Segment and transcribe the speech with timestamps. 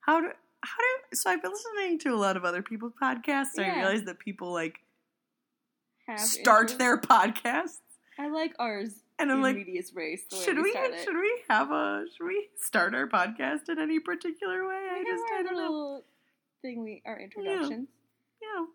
[0.00, 0.28] How do
[0.62, 3.66] how do so I've been listening to a lot of other people's podcasts, so I
[3.66, 3.76] Yeah.
[3.80, 4.80] realize that people like
[6.06, 6.78] Have start intros.
[6.78, 7.80] their podcasts.
[8.18, 9.02] I like ours.
[9.18, 9.56] And I'm like,
[9.94, 10.24] race.
[10.32, 11.04] Should we it.
[11.04, 14.80] should we have a should we start our podcast in any particular way?
[14.82, 16.02] We I have just our I don't know.
[16.62, 17.88] thing we our introductions.
[18.42, 18.66] Yeah.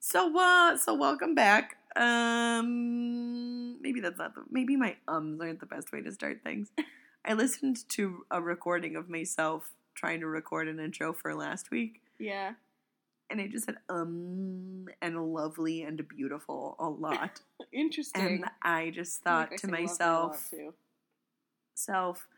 [0.00, 1.76] So uh so welcome back.
[1.96, 6.70] Um maybe that's not the maybe my ums aren't the best way to start things.
[7.24, 12.00] I listened to a recording of myself trying to record an intro for last week
[12.18, 12.52] Yeah.
[13.30, 17.40] and I just said um and lovely and beautiful a lot.
[17.72, 18.22] Interesting.
[18.22, 20.54] and I just thought I to say lovely a lot, myself,
[21.74, 22.28] self,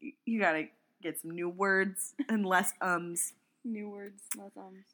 [0.00, 0.64] you, you gotta
[1.02, 3.32] get some new words and less ums.
[3.64, 4.84] New words, less ums.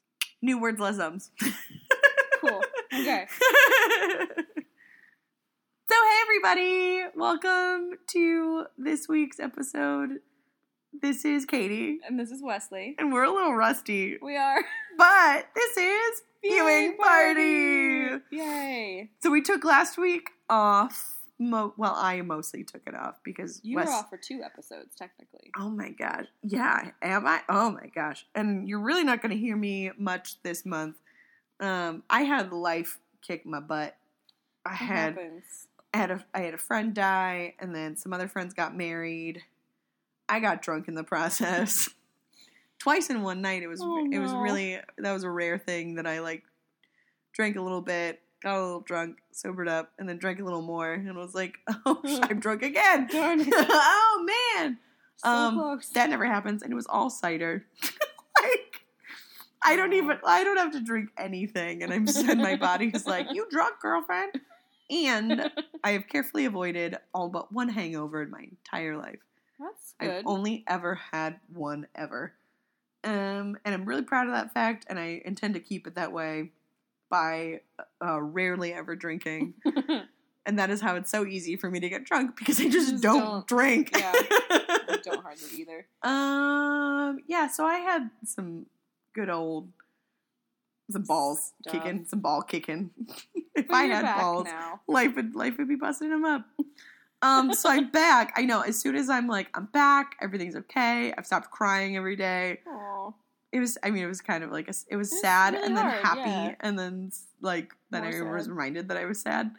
[0.41, 1.31] New words, less ums.
[2.41, 2.61] Cool.
[2.93, 3.25] Okay.
[3.39, 3.45] so,
[5.89, 7.03] hey, everybody.
[7.15, 10.19] Welcome to this week's episode.
[11.01, 12.95] This is Katie, And this is Wesley.
[12.97, 14.63] and we're a little rusty, We are
[14.97, 18.21] but this is Viewing Party.
[18.31, 19.09] Yay!
[19.21, 21.19] So, we took last week off.
[21.39, 24.95] Mo- well, I mostly took it off because You Wes- were off for two episodes,
[24.95, 25.51] technically.
[25.57, 26.25] Oh my gosh.
[26.43, 27.41] Yeah, am I?
[27.49, 28.25] Oh my gosh.
[28.35, 30.97] And you're really not going to hear me much this month.
[31.59, 33.95] Um, I had life kick my butt.
[34.65, 35.67] I had happens?
[35.93, 39.41] I had a I had a friend die and then some other friends got married.
[40.29, 41.89] I got drunk in the process.
[42.79, 43.63] Twice in one night.
[43.63, 44.39] It was Oh, it was no.
[44.41, 46.43] really that was a rare thing that I like
[47.33, 50.61] drank a little bit, got a little drunk, sobered up, and then drank a little
[50.61, 54.25] more and was like, "Oh, I'm drunk again." Oh
[54.57, 54.77] man.
[55.17, 55.79] So um.
[55.93, 57.65] That never happens, and it was all cider.
[58.41, 58.81] like,
[59.63, 63.05] I don't even, I don't have to drink anything, and I'm just, and my body's
[63.05, 64.41] like, "You drunk, girlfriend?"
[64.91, 65.49] And
[65.83, 69.19] I have carefully avoided all but one hangover in my entire life.
[69.63, 72.33] That's I've only ever had one ever,
[73.03, 76.11] um, and I'm really proud of that fact, and I intend to keep it that
[76.11, 76.51] way
[77.09, 77.61] by
[78.03, 79.53] uh, rarely ever drinking.
[80.45, 82.91] And that is how it's so easy for me to get drunk because I just,
[82.91, 83.47] Just don't, don't.
[83.47, 83.91] drink.
[83.97, 84.11] Yeah.
[84.13, 85.85] I don't hardly either.
[86.01, 87.19] Um.
[87.27, 87.47] Yeah.
[87.47, 88.65] So I had some
[89.13, 89.69] good old
[90.91, 91.73] some balls Stuff.
[91.73, 92.89] kicking, some ball kicking.
[93.55, 94.81] if I had balls, now.
[94.87, 96.45] life would life would be busting them up.
[97.23, 97.53] Um.
[97.53, 98.33] So I'm back.
[98.35, 98.61] I know.
[98.61, 100.15] As soon as I'm like, I'm back.
[100.21, 101.13] Everything's okay.
[101.17, 102.59] I've stopped crying every day.
[102.67, 103.11] Aw.
[103.51, 103.77] It was.
[103.81, 105.85] I mean, it was kind of like a, It was It's sad really and then
[105.85, 106.55] hard, happy yeah.
[106.59, 109.51] and then like then More I was reminded that I was sad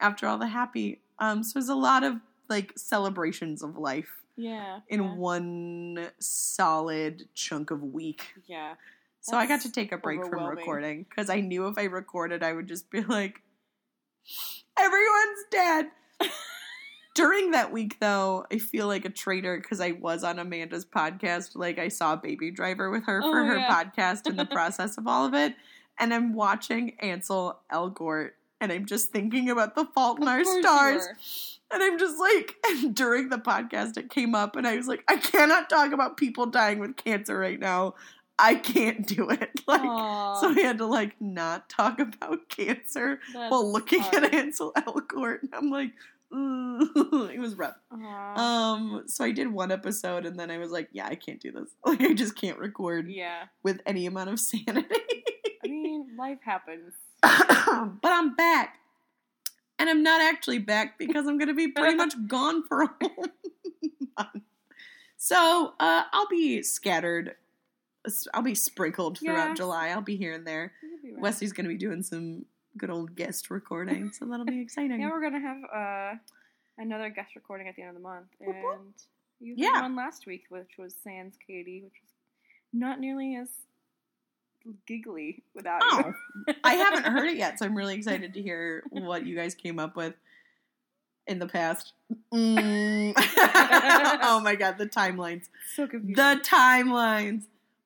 [0.00, 1.00] after all the happy.
[1.18, 1.42] Um.
[1.44, 2.16] So it was a lot of
[2.48, 4.80] like celebrations of life Yeah.
[4.88, 5.14] in yeah.
[5.14, 8.34] one solid chunk of week.
[8.46, 8.74] Yeah.
[9.20, 12.42] So I got to take a break from recording because I knew if I recorded,
[12.42, 13.42] I would just be like,
[14.78, 15.86] everyone's dead.
[17.20, 21.50] During that week, though, I feel like a traitor because I was on Amanda's podcast.
[21.54, 23.68] Like, I saw Baby Driver with her for Oh, her yeah.
[23.84, 25.54] podcast in the process of all of it.
[25.98, 28.30] And I'm watching Ansel Elgort,
[28.60, 31.58] and I'm just thinking about the fault in Of our stars.
[31.72, 35.04] And I'm just like, and during the podcast, it came up, and I was like,
[35.08, 37.94] I cannot talk about people dying with cancer right now.
[38.38, 39.50] I can't do it.
[39.66, 44.24] Like, Aw, so I had to like not talk about cancer that's while looking hard.
[44.24, 45.42] at Ansel Elgort.
[45.42, 45.92] And I'm like.
[46.32, 47.76] it was rough.
[47.90, 51.50] Um, so I did one episode, and then I was like, yeah, I can't do
[51.52, 51.70] this.
[51.84, 53.44] Like, I just can't record yeah.
[53.62, 54.88] with any amount of sanity.
[55.64, 56.94] I mean, life happens.
[57.22, 57.32] but
[58.04, 58.76] I'm back.
[59.78, 62.90] And I'm not actually back because I'm going to be pretty much gone for a
[63.00, 63.26] whole
[64.18, 64.44] month.
[65.16, 67.34] So uh, I'll be scattered.
[68.34, 69.54] I'll be sprinkled throughout Yeah.
[69.54, 69.88] July.
[69.88, 70.72] I'll be here and there.
[71.02, 71.18] Right.
[71.18, 72.44] Wesley's going to be doing some
[72.78, 75.00] good old guest recording, so that'll be exciting.
[75.00, 76.14] Yeah, we're gonna have uh,
[76.78, 78.92] another guest recording at the end of the month, and
[79.40, 79.80] you Yeah.
[79.82, 82.10] one last week, which was Sans Katie, which was
[82.72, 83.48] not nearly as
[84.86, 86.12] giggly without Oh,
[86.46, 86.54] you.
[86.64, 89.78] I haven't heard it yet, so I'm really excited to hear what you guys came
[89.78, 90.14] up with
[91.26, 91.92] in the past.
[92.32, 93.12] Mm.
[93.16, 95.48] oh my god, the timelines.
[95.74, 96.14] so confusing.
[96.16, 97.44] The timelines.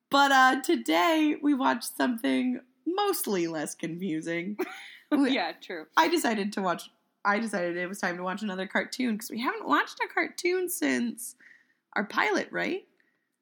[0.09, 2.59] But uh today we watched something
[2.95, 4.57] mostly less confusing.
[5.11, 5.85] yeah, true.
[5.95, 6.89] I decided to watch
[7.23, 10.69] I decided it was time to watch another cartoon because we haven't watched a cartoon
[10.69, 11.35] since
[11.95, 12.85] our pilot, right?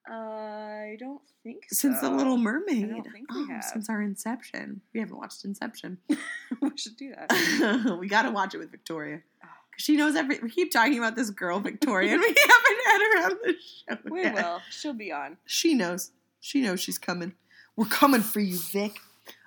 [0.08, 2.10] I don't think Since the.
[2.10, 2.86] Little Mermaid.
[2.86, 3.64] I don't think we oh, have.
[3.64, 4.82] since our Inception.
[4.94, 5.98] We haven't watched Inception.
[6.62, 7.98] we should do that.
[8.00, 9.22] we got to watch it with Victoria.
[9.44, 9.48] Oh.
[9.48, 10.40] 'Cause she knows every.
[10.40, 14.12] We keep talking about this girl, Victoria, and we haven't had her on the show.
[14.12, 14.36] We yet.
[14.36, 14.62] will.
[14.70, 15.38] She'll be on.
[15.46, 16.12] She knows.
[16.42, 17.34] She knows she's coming.
[17.76, 19.00] We're coming for you, Vic.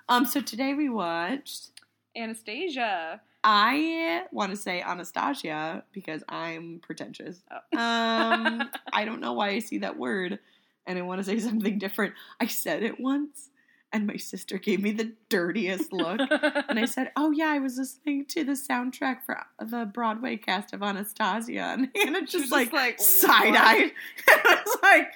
[0.09, 0.25] Um.
[0.25, 1.71] So today we watched.
[2.15, 3.21] Anastasia.
[3.43, 7.43] I want to say Anastasia because I'm pretentious.
[7.51, 7.77] Oh.
[7.77, 8.69] Um.
[8.93, 10.39] I don't know why I see that word
[10.87, 12.15] and I want to say something different.
[12.39, 13.49] I said it once,
[13.91, 16.19] and my sister gave me the dirtiest look.
[16.19, 20.73] And I said, "Oh yeah, I was listening to the soundtrack for the Broadway cast
[20.73, 23.91] of Anastasia," and Hannah just, was like, like, side eyed.
[24.29, 25.13] I was like,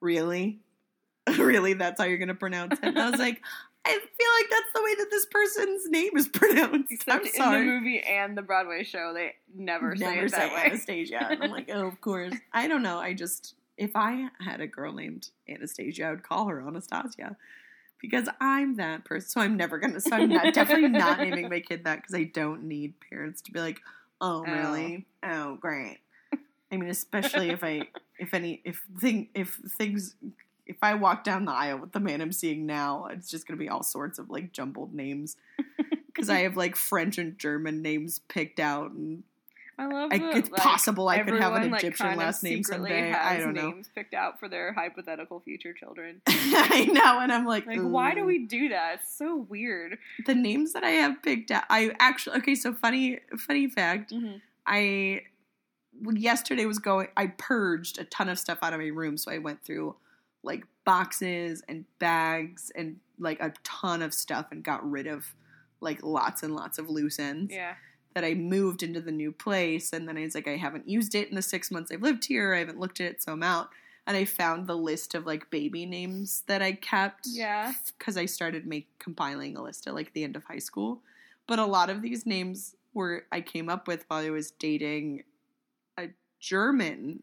[0.00, 0.60] "Really,
[1.36, 1.74] really?
[1.74, 3.42] That's how you're gonna pronounce it?" And I was like,
[3.84, 7.60] "I feel like that's the way that this person's name is pronounced." Except I'm sorry.
[7.60, 10.62] in the movie and the Broadway show, they never, say Never it that say way.
[10.66, 11.26] Anastasia.
[11.30, 12.34] And I'm like, oh, of course.
[12.52, 12.98] I don't know.
[12.98, 17.36] I just, if I had a girl named Anastasia, I would call her Anastasia
[18.00, 19.28] because I'm that person.
[19.30, 20.00] So I'm never gonna.
[20.00, 23.52] So I'm not, definitely not naming my kid that because I don't need parents to
[23.52, 23.80] be like,
[24.20, 24.52] oh, Oh.
[24.52, 25.06] really?
[25.22, 25.98] Oh, great.
[26.72, 27.88] I mean, especially if I,
[28.18, 30.14] if any, if thing, if things.
[30.70, 33.58] If I walk down the aisle with the man I'm seeing now, it's just gonna
[33.58, 35.36] be all sorts of like jumbled names
[36.06, 39.24] because I have like French and German names picked out, and
[39.76, 42.44] I love I, that, it's like, possible I could have an everyone, like, Egyptian last
[42.44, 43.12] name someday.
[43.12, 43.70] I don't know.
[43.70, 46.22] names picked out for their hypothetical future children.
[46.28, 49.00] I know, and I'm like, Like, why do we do that?
[49.00, 49.98] It's so weird.
[50.24, 52.54] The names that I have picked out, I actually okay.
[52.54, 54.12] So funny, funny fact.
[54.12, 54.36] Mm-hmm.
[54.66, 55.22] I
[56.12, 57.08] yesterday was going.
[57.16, 59.96] I purged a ton of stuff out of my room, so I went through
[60.42, 65.34] like boxes and bags and like a ton of stuff and got rid of
[65.80, 67.52] like lots and lots of loose ends.
[67.52, 67.74] Yeah.
[68.14, 71.14] that I moved into the new place, and then I was like, I haven't used
[71.14, 72.52] it in the six months I've lived here.
[72.54, 73.68] I haven't looked at it, so I'm out.
[74.06, 77.28] And I found the list of like baby names that I kept.
[77.28, 77.72] Yeah.
[77.96, 81.02] Because I started make compiling a list at like the end of high school.
[81.46, 85.22] But a lot of these names were I came up with while I was dating
[85.96, 86.08] a
[86.40, 87.22] German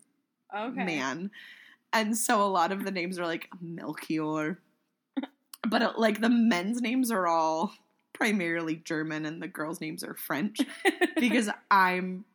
[0.55, 0.85] Okay.
[0.85, 1.31] man.
[1.93, 4.59] And so a lot of the names are like Melchior.
[5.67, 7.73] But uh, like the men's names are all
[8.13, 10.59] primarily German and the girls' names are French
[11.19, 12.25] because I'm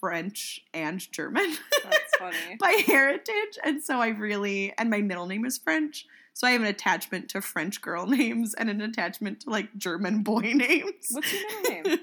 [0.00, 2.56] French and German That's funny.
[2.58, 3.58] by heritage.
[3.62, 6.06] And so I really, and my middle name is French.
[6.32, 10.22] So I have an attachment to French girl names and an attachment to like German
[10.22, 11.08] boy names.
[11.10, 11.98] What's your middle name?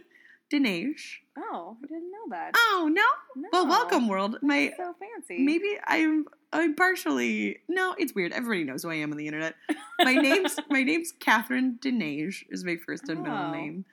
[0.54, 1.18] Dinesh.
[1.38, 2.52] Oh, I didn't know that.
[2.56, 3.04] Oh, no.
[3.36, 3.50] No.
[3.52, 4.38] Well, welcome, world.
[4.42, 5.44] My So fancy.
[5.44, 8.34] Maybe I'm I'm partially no, it's weird.
[8.34, 9.56] Everybody knows who I am on the internet.
[10.02, 13.52] My name's my name's Catherine Denage is my first and middle Oh.
[13.52, 13.86] name.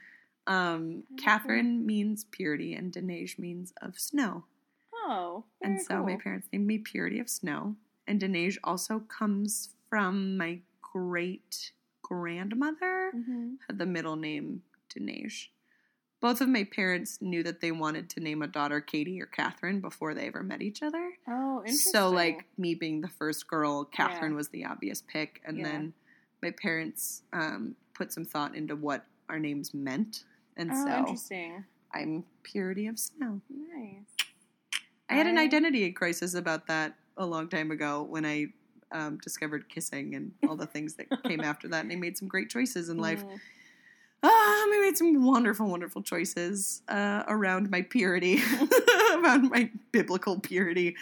[0.46, 4.44] Um Catherine means purity and Denage means of snow.
[4.94, 5.44] Oh.
[5.62, 6.06] and so cool.
[6.06, 7.76] my parents named me Purity of Snow.
[8.06, 11.72] And Denage also comes from my great
[12.02, 13.56] grandmother Mhm.
[13.66, 15.48] had the middle name Dinesh.
[16.20, 19.80] Both of my parents knew that they wanted to name a daughter Katie or Catherine
[19.80, 21.12] before they ever met each other.
[21.28, 21.92] Oh, interesting.
[21.92, 24.36] So, like me being the first girl, Catherine Yeah.
[24.36, 25.64] was the obvious pick, and Yeah.
[25.64, 25.94] then
[26.42, 30.24] my parents um, put some thought into what our names meant,
[30.56, 31.64] and oh, so interesting.
[31.94, 33.40] I'm Purity of Snow.
[33.48, 34.16] Nice.
[35.08, 38.46] I had an identity crisis about that a long time ago when I
[38.92, 42.28] um, discovered kissing and all the things that came after that, and I made some
[42.28, 43.24] great choices in life.
[43.24, 43.40] Mm.
[44.48, 48.40] Um, I made some wonderful, wonderful choices uh, around my purity,
[49.14, 50.96] around my biblical purity,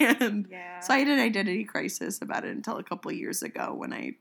[0.00, 0.80] and Yeah.
[0.80, 3.92] so I had an identity crisis about it until a couple of years ago when
[3.92, 4.14] I,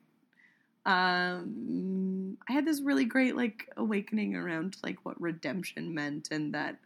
[0.85, 6.77] um, I had this really great like awakening around like what redemption meant and that,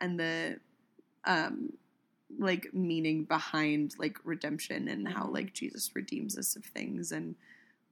[0.00, 0.58] and the,
[1.24, 1.72] um,
[2.38, 5.32] like meaning behind like redemption and how Mhm.
[5.34, 7.36] like Jesus redeems us of things and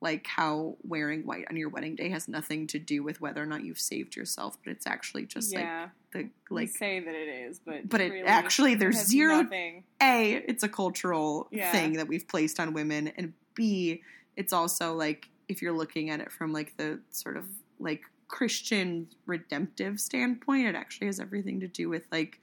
[0.02, 3.46] like how wearing white on your wedding day has nothing to do with whether or
[3.46, 5.88] not you've saved yourself, but it's actually just yeah.
[6.12, 9.42] like the We like say that it is, but but it really, actually there's zero
[9.42, 9.84] Nothing.
[10.02, 11.70] a it's a cultural Yeah.
[11.72, 14.02] thing that we've placed on women and b
[14.36, 17.44] it's also like if you're looking at it from like the sort of
[17.78, 22.40] like christian redemptive standpoint it actually has everything to do with like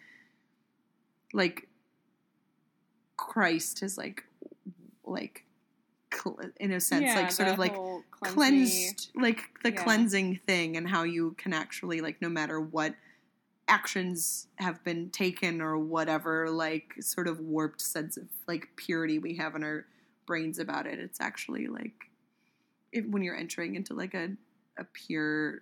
[1.34, 1.68] like
[3.18, 4.24] christ is like
[5.04, 5.44] like
[6.60, 7.76] in a sense yeah, like sort of like
[8.22, 9.84] cleansed like the Yeah.
[9.84, 12.96] cleansing thing and how you can actually like no matter what
[13.68, 19.36] actions have been taken or whatever like sort of warped sense of like purity we
[19.36, 19.86] have in our
[20.26, 21.94] brains about it it's actually like
[23.08, 24.30] when you're entering into like a
[24.80, 25.62] a pure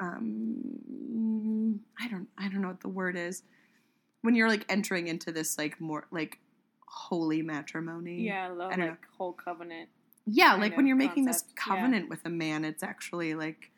[0.00, 3.42] um i don't i don't know what the word is
[4.22, 6.38] when you're like entering into this like more like
[6.86, 8.96] holy matrimony Yeah, the don't like know.
[9.18, 9.88] whole covenant.
[10.26, 11.74] yeah, like when you're making this concept, yeah.
[11.76, 13.70] covenant with a man, it's actually like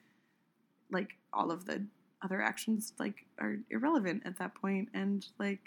[0.90, 1.84] like all of the
[2.22, 5.60] other actions like are irrelevant at that point and like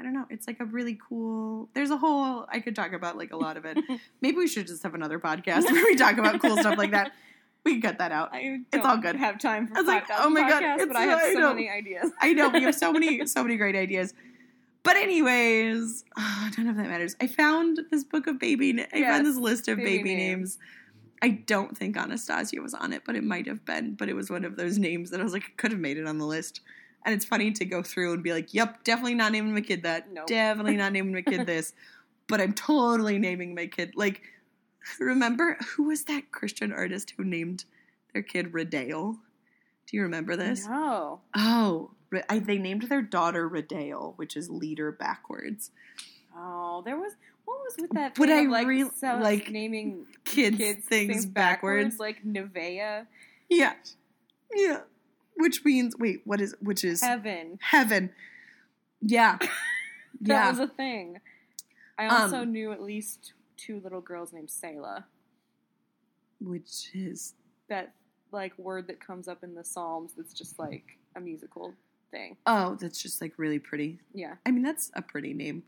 [0.00, 3.16] I don't know, it's like a really cool there's a whole I could talk about
[3.18, 3.78] like a lot of it.
[4.20, 7.12] Maybe we should just have another podcast where we talk about cool stuff like that.
[7.64, 8.30] We can cut that out.
[8.32, 9.16] I It's all good.
[9.16, 11.32] have time for I was like, oh my God, podcasts, it's- but I have I
[11.34, 12.12] so many ideas.
[12.20, 14.14] I know we have so many so many great ideas.
[14.88, 17.14] But anyways, I don't know if that matters.
[17.20, 18.72] I found this book of baby.
[18.72, 20.56] Na- I Yes, found this list of baby baby, names.
[20.56, 20.58] names.
[21.20, 23.96] I don't think Anastasia was on it, but it might have been.
[23.96, 25.98] But it was one of those names that I was like, I could have made
[25.98, 26.62] it on the list.
[27.04, 29.82] And it's funny to go through and be like, "Yep, definitely not naming my kid
[29.82, 30.10] that.
[30.10, 30.26] Nope.
[30.26, 31.74] Definitely not naming my kid this."
[32.26, 34.22] But I'm totally naming my kid like.
[34.98, 37.66] Remember who was that Christian artist who named
[38.14, 39.18] their kid Redale?
[39.86, 40.66] Do you remember this?
[40.66, 41.20] No.
[41.36, 41.90] Oh,
[42.28, 45.70] I, they named their daughter Redale, which is leader backwards.
[46.36, 47.12] Oh, there was
[47.44, 48.18] what was with that?
[48.18, 51.98] Would I of, like, so- like, naming Kids, kids things, backwards.
[51.98, 53.06] like Nevaeh,
[53.48, 53.72] Yeah,
[54.54, 54.80] yeah.
[55.36, 57.58] Which means wait, what is which is Heaven.
[57.62, 58.10] heaven?
[59.00, 59.38] Yeah,
[60.20, 60.50] That yeah.
[60.50, 61.20] was a thing.
[61.98, 65.06] I also Um, knew at least two little girls named Selah.
[66.40, 67.34] which is
[67.68, 67.92] That
[68.32, 70.12] like word that comes up in the Psalms.
[70.16, 71.74] That's just like a musical
[72.10, 72.36] thing.
[72.46, 74.00] oh, that's just like really pretty.
[74.14, 74.34] Yeah.
[74.46, 75.62] I mean, that's a pretty name.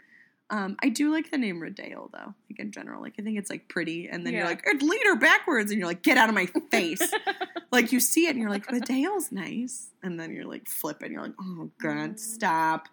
[0.53, 3.01] Um, I do like the name Redale though, like in general.
[3.01, 5.87] Like I think it's like pretty, and then you're like, it's leader backwards, and you're
[5.87, 7.13] like, get out of my face.
[7.71, 9.91] like you see it and you're like, Redale's nice.
[10.03, 12.19] And then you're like flipping, you're like, oh god, Mm.
[12.19, 12.89] stop.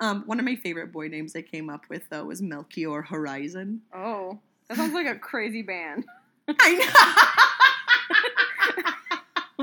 [0.00, 3.82] Um, one of my favorite boy names I came up with though was Melchior Horizon.
[3.94, 6.06] oh, that sounds like a crazy band.
[6.48, 7.53] I know.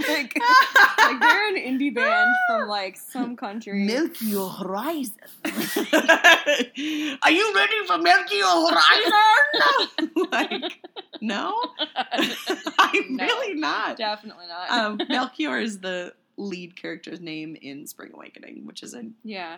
[0.98, 3.84] like they're an indie band from like some country.
[3.86, 5.14] Melchior Horizon.
[7.24, 10.12] Are you ready for Melchior Horizon?
[10.32, 10.80] like,
[11.22, 11.56] no,
[12.80, 13.26] I'm No.
[13.26, 13.98] really not.
[13.98, 14.72] Definitely not.
[14.72, 19.58] Um, Melchior is the lead character's name in Spring Awakening, which is a yeah.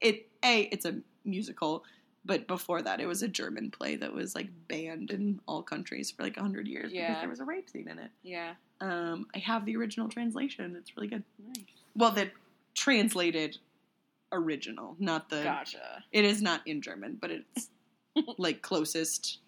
[0.00, 1.84] it a it's a musical
[2.28, 6.10] but before that it was a german play that was like banned in all countries
[6.12, 7.08] for like 100 years Yeah.
[7.08, 8.54] because there was a rape scene in it Yeah.
[8.80, 11.64] um, i have the original translation it's really good Nice.
[11.96, 12.30] well the
[12.74, 13.58] translated
[14.30, 16.04] original not the Gotcha.
[16.12, 17.70] it is not in german but it's
[18.38, 19.38] like closest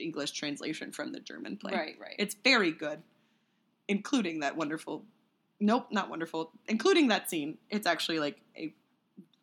[0.00, 2.14] english translation from the german play Right, right.
[2.18, 3.02] it's very good
[3.88, 5.04] including that wonderful
[5.60, 8.72] nope not wonderful including that scene it's actually like a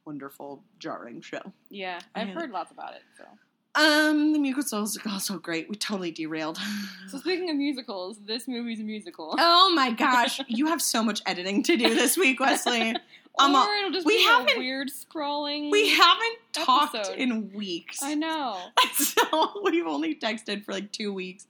[0.05, 3.01] wonderful jarring show yeah, I've heard lots about it.
[3.17, 3.23] So,
[3.81, 6.57] um the musicals are also great we totally derailed
[7.09, 9.35] so speaking of musicals, this movie's a musical.
[9.37, 12.91] oh my gosh you have so much editing to do this week wesley
[13.37, 15.69] or um, it'll just we be haven't- a weird scrawling.
[15.71, 18.57] we haven't talked in weeks I know.
[18.93, 21.45] so we've only texted for like two weeks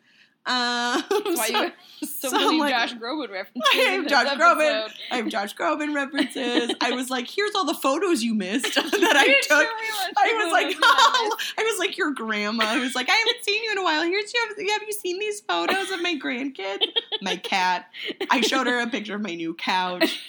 [0.48, 1.74] um, That's why so- you have
[2.04, 3.72] so, so, many like, Josh Groban references.
[3.74, 4.92] I have Josh Groban.
[5.12, 6.72] I have Josh Groban references.
[6.82, 9.44] I was like, here's all the photos you missed that I took.
[9.44, 12.66] show me what I was like, oh, I was like your grandma.
[12.66, 14.04] I was like, I haven't seen you in a while.
[14.04, 14.46] Here's you.
[14.50, 16.80] Have, have you seen these photos of my grandkid,
[17.22, 17.90] my cat?
[18.30, 20.22] I showed her a picture of my new couch,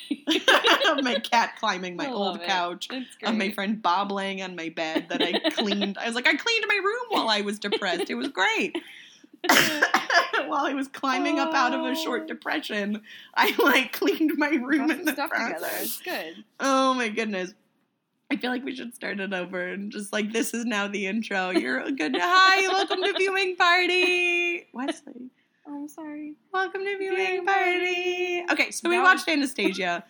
[0.89, 2.47] of my cat climbing my old it.
[2.47, 2.89] couch,
[3.25, 5.99] of my friend Bob laying on my bed that I cleaned.
[5.99, 8.09] I was like, I cleaned my room while I was depressed.
[8.09, 8.77] It was great.
[10.49, 12.27] while I was climbing up out of a short Oh.
[12.27, 13.03] depression,
[13.35, 15.55] I like cleaned my room in the stuff process.
[15.61, 15.73] together.
[15.81, 16.45] It's good.
[16.61, 17.55] Oh my goodness.
[18.31, 21.07] I feel like we should start it over and just like this is now the
[21.07, 21.51] intro.
[21.51, 24.67] You're a good hi, welcome to viewing party.
[24.73, 25.31] Wesley.
[25.69, 26.35] Oh, I'm sorry.
[26.53, 28.45] Welcome to viewing party.
[28.51, 30.05] Okay, so we watched Anastasia,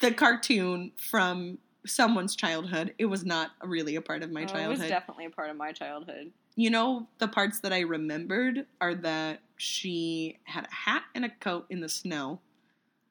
[0.00, 2.94] the cartoon from someone's childhood.
[2.98, 4.88] It was not really a part of my Oh, it was childhood.
[4.88, 6.32] definitely a part of my childhood.
[6.56, 11.28] You know, the parts that I remembered are that she had a hat and a
[11.30, 12.40] coat in the snow,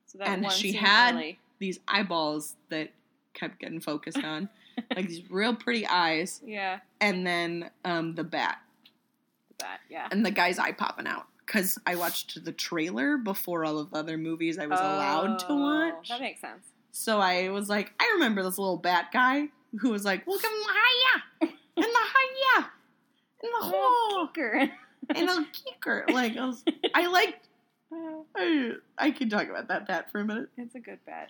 [0.06, 2.90] So that And she had- really- these eyeballs that
[3.34, 4.50] kept getting focused on,
[4.96, 8.60] like these real pretty eyes, yeah, and then um, the bat
[9.60, 10.08] that yeah.
[10.12, 11.28] and the guy's eye popping out.
[11.46, 15.46] Because I watched the trailer before all of the other movies I was allowed to
[15.50, 16.10] Oh, watch.
[16.10, 16.66] That makes sense.
[16.92, 20.50] So I was like, I remember this little bat guy who was like, "We'll give
[20.50, 20.58] him
[21.42, 22.08] hiya and the
[23.44, 24.72] and the kicker.
[25.16, 27.48] and the kicker." Like I, was, I liked.
[28.36, 30.50] I, I can talk about that bat for a minute.
[30.58, 31.30] it's a good bet.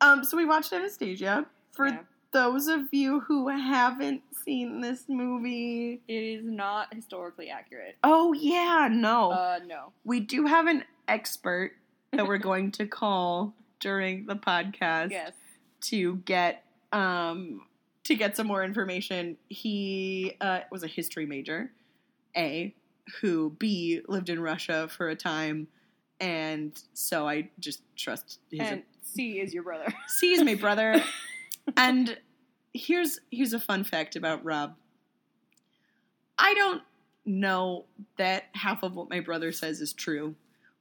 [0.00, 1.46] Um, so we watched Anastasia.
[1.72, 1.98] For Yeah.
[2.32, 7.96] those of you who haven't seen this movie, It is not historically accurate.
[8.02, 9.92] oh yeah, no, Uh, no.
[10.04, 11.72] we do have an expert
[12.12, 15.10] that we're going to call during the podcast.
[15.12, 15.32] Yes.
[15.82, 17.62] to get um
[18.10, 19.36] to get some more information.
[19.48, 21.70] He uh, was a history major,
[22.36, 22.74] A,
[23.20, 25.68] who B lived in Russia for a time,
[26.18, 28.60] and so I just trust his.
[28.60, 29.86] And C is your brother.
[30.08, 31.02] C is my brother,
[31.76, 32.18] and
[32.74, 34.74] here's here's a fun fact about Rob.
[36.36, 36.82] I don't
[37.24, 37.84] know
[38.16, 40.34] that half of what my brother says is true,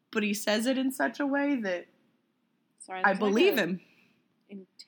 [0.10, 1.86] but he says it in such a way that
[2.80, 3.82] Sorry, I believe him.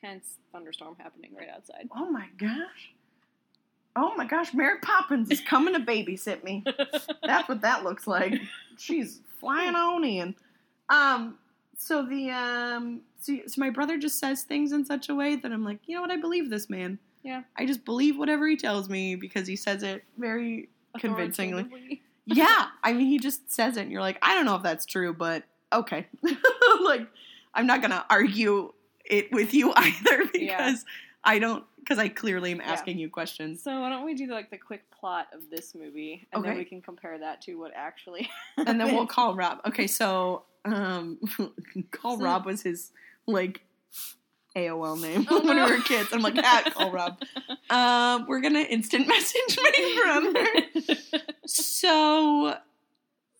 [0.01, 1.89] Intense thunderstorm happening right outside.
[1.95, 2.93] Oh my gosh.
[3.95, 6.63] Oh my gosh, Mary Poppins is coming to babysit me.
[7.23, 8.33] That's what that looks like.
[8.77, 10.35] She's flying on in.
[10.89, 11.37] Um,
[11.77, 15.51] so the um, so, so my brother just says things in such a way that
[15.51, 16.11] I'm like, you know what?
[16.11, 16.99] I believe this man.
[17.23, 17.43] Yeah.
[17.57, 22.01] I just believe whatever he tells me because he says it very convincingly.
[22.27, 22.67] Yeah.
[22.83, 25.11] I mean, he just says it, and you're like, I don't know if that's true,
[25.11, 25.43] but
[25.73, 26.05] okay.
[26.81, 27.07] like,
[27.53, 28.71] I'm not gonna argue
[29.11, 30.73] it with you either because Yeah.
[31.23, 32.71] I don't because I clearly am Yeah.
[32.71, 33.61] asking you questions.
[33.63, 36.65] So why don't we do like the quick plot of this movie, and then we
[36.65, 38.29] can compare that to what actually.
[38.57, 39.59] and then we'll call Rob.
[39.67, 41.19] Okay, so um,
[41.91, 42.91] call So- Rob was his
[43.27, 43.61] like
[44.55, 45.65] AOL name Oh, when no.
[45.65, 46.09] we were kids.
[46.11, 47.19] I'm like, ah, call Rob.
[47.69, 50.31] Um, we're gonna instant message my
[50.83, 50.97] brother.
[51.45, 52.55] So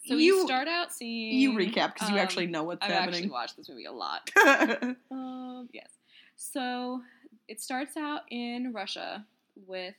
[0.05, 3.01] so you start out seeing you recap because you um, actually know what's happening.
[3.01, 4.29] I've actually watched this movie a lot.
[5.12, 5.89] Um, yes.
[6.36, 7.01] So
[7.48, 9.25] it starts out in Russia
[9.67, 9.93] with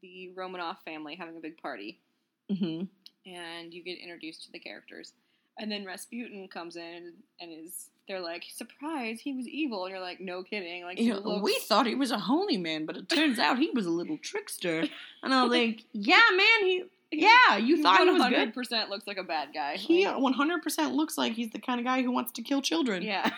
[0.00, 2.00] the Romanov family having a big party,
[2.48, 2.84] hmm
[3.24, 5.12] and you get introduced to the characters.
[5.58, 9.84] And then Rasputin comes in and is they're like, surprise, he was evil.
[9.84, 10.82] And you're like, no kidding.
[10.84, 13.58] Like You know, looks- we thought he was a holy man, but it turns out
[13.60, 14.84] he was a little trickster.
[15.22, 18.54] And I was like, yeah, man, he yeah, you thought he was good.
[18.54, 19.76] 100% looks like a bad guy.
[19.76, 23.02] He Like, 100% looks like he's the kind of guy who wants to kill children.
[23.02, 23.30] yeah.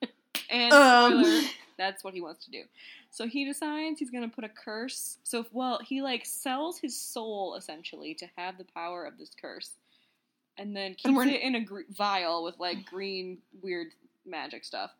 [0.50, 1.40] and Um, spoiler,
[1.76, 2.62] that's what he wants to do.
[3.10, 5.18] So he decides he's going to put a curse.
[5.24, 9.70] So, well, he like sells his soul essentially to have the power of this curse,
[10.56, 13.88] and then keeps And it in a gr- vial with like green weird
[14.26, 14.90] magic stuff.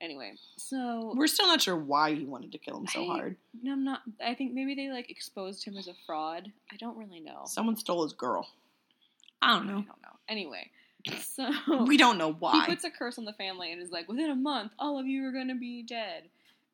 [0.00, 3.36] Anyway, so We're still not sure why he wanted to kill him so I- hard.
[3.62, 4.02] no, I'm not.
[4.24, 6.50] I think maybe they like exposed him as a fraud.
[6.72, 7.42] I don't really know.
[7.46, 8.48] Someone stole his girl.
[9.40, 9.72] I don't know.
[9.72, 9.82] I know.
[9.86, 10.18] don't know.
[10.28, 10.70] Anyway,
[11.20, 11.50] so
[11.86, 12.52] We don't know why.
[12.52, 12.66] he why.
[12.66, 15.24] puts a curse on the family and is like, within a month, all of you
[15.26, 16.24] are going to be dead.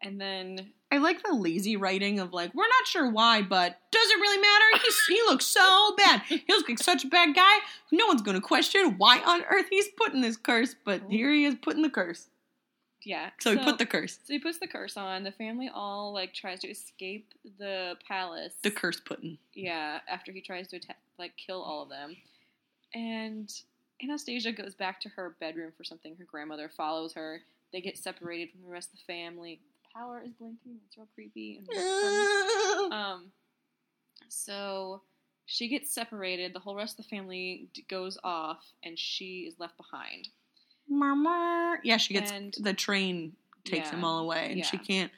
[0.02, 4.10] And then I like the lazy writing of like, we're not sure why, but does
[4.10, 4.82] it really matter.
[4.82, 6.22] He's, he looks so bad.
[6.22, 7.58] He looks like such a bad guy.
[7.92, 11.44] No one's going to question why on earth he's putting this curse, but here he
[11.44, 12.28] is putting the curse.
[13.02, 14.18] Yeah, So, he put the curse.
[14.24, 15.22] So he puts the curse on.
[15.24, 18.54] The family all like tries to escape the palace.
[18.62, 19.38] The curse putting.
[19.54, 22.16] Yeah, after he tries to attack, like kill all of them,
[22.94, 23.50] and
[24.02, 26.16] Anastasia goes back to her bedroom for something.
[26.16, 27.40] Her grandmother follows her.
[27.72, 29.60] They get separated from the rest of the family.
[29.84, 30.78] The power is blinking.
[30.86, 31.60] It's real creepy.
[31.68, 33.26] And um,
[34.28, 35.02] so
[35.46, 36.52] she gets separated.
[36.52, 40.28] The whole rest of the family d- goes off, and she is left behind.
[40.90, 41.80] Murmur.
[41.84, 43.90] Yeah, she gets And- the train takes Yeah.
[43.92, 45.10] them all away, and she can't.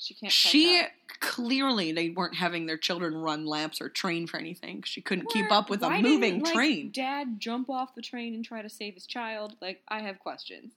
[0.00, 0.32] She can't.
[0.32, 0.84] She
[1.20, 4.82] clearly they weren't having their children run laps or train for anything.
[4.84, 6.90] She couldn't keep up with a moving like, train.
[6.92, 9.56] Dad jump off the train and try to save his child.
[9.60, 10.72] Like I have questions.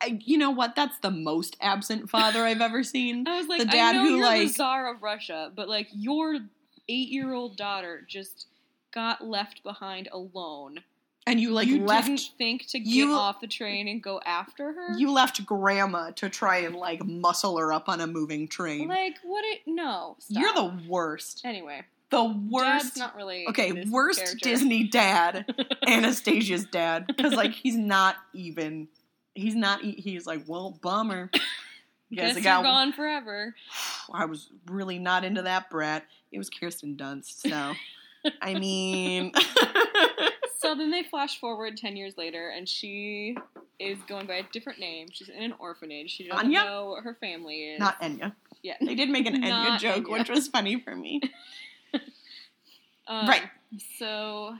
[0.00, 0.74] I, you know what?
[0.74, 3.26] That's the most absent father I've ever seen.
[3.28, 6.38] I was like, The dad who, like- the czar of Russia, but like your
[6.88, 8.46] eight-year-old daughter just
[8.92, 10.80] got left behind alone.
[11.28, 14.20] And you like you left didn't think to get you- off the train and go
[14.24, 14.96] after her.
[14.96, 18.86] you left grandma to try and like muscle her up on a moving train.
[18.88, 19.44] like what?
[19.44, 20.16] It no.
[20.20, 20.40] Stop.
[20.40, 21.42] You're the worst.
[21.44, 21.82] anyway.
[22.10, 22.38] The Dad's
[22.84, 22.96] worst.
[22.96, 24.38] not really Okay, worst character.
[24.48, 25.44] Disney dad,
[25.88, 28.86] Anastasia's dad, because like he's not even.
[29.34, 29.82] He's not.
[29.82, 31.30] He's like, well, bummer.
[32.12, 33.56] Guess Guess you're gone forever.
[34.14, 36.04] I was really not into that brat.
[36.30, 37.72] It was Kirsten Dunst, so
[38.40, 39.32] I mean,
[40.66, 43.36] So then they flash forward 10 years later, and she
[43.78, 45.08] is going by a different name.
[45.12, 46.10] She's in an orphanage.
[46.10, 46.64] She doesn't Anya?
[46.64, 47.78] know what her family is.
[47.80, 48.32] not Enya.
[48.62, 48.74] Yeah.
[48.80, 50.12] They did make an Enya Not joke, Enya.
[50.18, 51.20] which was funny for me.
[53.08, 53.42] Um, Right.
[54.00, 54.56] So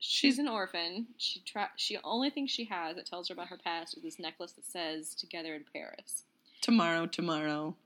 [0.00, 1.06] she's an orphan.
[1.16, 4.18] She tra- she only thing she has that tells her about her past is this
[4.18, 6.24] necklace that says "Together in Paris."
[6.60, 7.76] Tomorrow, tomorrow.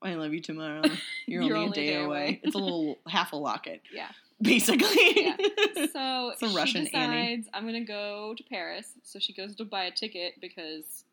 [0.00, 0.82] I love you tomorrow.
[1.26, 2.40] You're, You're only, a day, away.
[2.44, 4.10] It's a little half a locket, Yeah.
[4.42, 5.24] basically.
[5.24, 5.36] Yeah.
[5.92, 7.44] So It's a she Russian decides Annie.
[7.52, 8.86] I'm gonna go to Paris.
[9.02, 11.04] So she goes to buy a ticket because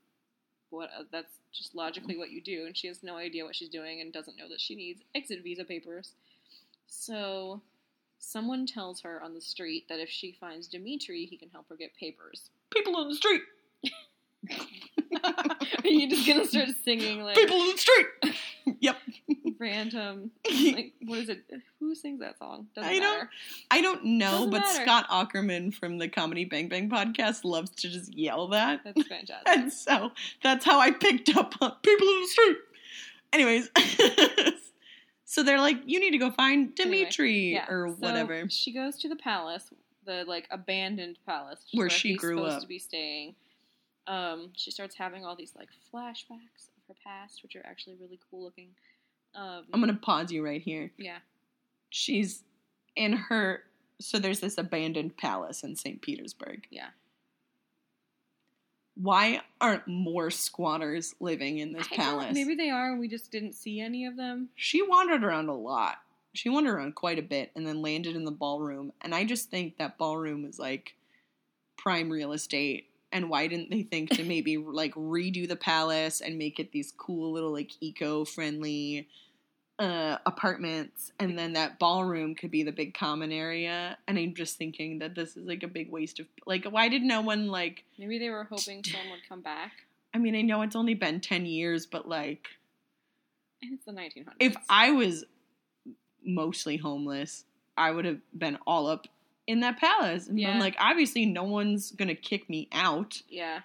[0.69, 3.69] what uh, that's just logically what you do, and she has no idea what she's
[3.69, 6.11] doing and doesn't know that she needs exit visa papers.
[6.87, 7.61] So
[8.19, 11.75] someone tells her on the street that if she finds Dimitri, he can help her
[11.75, 12.49] get papers.
[12.71, 13.41] People on the street.
[15.23, 18.07] Are you just gonna start singing like People on the street.
[18.79, 18.97] yep.
[19.59, 20.31] Random?
[20.51, 21.43] Like what is it?
[21.79, 22.67] Who sings that song?
[22.75, 23.29] Doesn't I don't- matter.
[23.71, 24.83] I don't know, Doesn't but matter.
[24.83, 28.81] Scott Aukerman from the Comedy Bang Bang podcast loves to just yell that.
[28.83, 29.47] That's fantastic.
[29.47, 30.11] And so
[30.43, 32.57] that's how I picked up on people in the street.
[33.33, 33.69] Anyways,
[35.25, 37.09] so they're like, you need to go find Anyway,
[37.53, 38.47] Yeah, or so whatever.
[38.49, 39.69] She goes to the palace,
[40.05, 42.61] the like abandoned palace Where she he's grew supposed up.
[42.61, 43.35] to be staying.
[44.07, 48.19] Um, she starts having all these like flashbacks of her past, which are actually really
[48.29, 48.69] cool looking.
[49.35, 50.91] Um, I'm gonna pause you right here.
[50.97, 51.17] yeah.
[51.89, 52.43] She's
[52.95, 53.63] in her.
[54.01, 56.01] So there's this abandoned palace in St.
[56.01, 56.67] Petersburg.
[56.69, 56.89] Yeah.
[58.95, 62.33] Why aren't more squatters living in this I palace?
[62.33, 62.91] Maybe they are.
[62.91, 64.49] and We just didn't see any of them.
[64.55, 65.97] she wandered around a lot.
[66.33, 68.91] She wandered around quite a bit and then landed in the ballroom.
[69.01, 70.95] And I just think that ballroom was like
[71.77, 72.87] prime real estate.
[73.11, 76.93] And why didn't they think to maybe like redo the palace and make it these
[76.97, 79.07] cool little like eco friendly
[79.79, 81.11] uh, apartments?
[81.19, 83.97] And then that ballroom could be the big common area.
[84.07, 87.01] And I'm just thinking that this is like a big waste of like, why did
[87.03, 87.83] no one like?
[87.97, 89.71] Maybe they were hoping someone would come back.
[90.13, 92.47] I mean, I know it's only been 10 years, but like,
[93.61, 94.33] And it's the 1900s.
[94.39, 95.25] if I was
[96.23, 97.43] mostly homeless,
[97.77, 99.07] I would have been all up
[99.47, 100.51] in that palace and Yeah.
[100.51, 103.61] been like, obviously, no one's gonna kick me out yeah.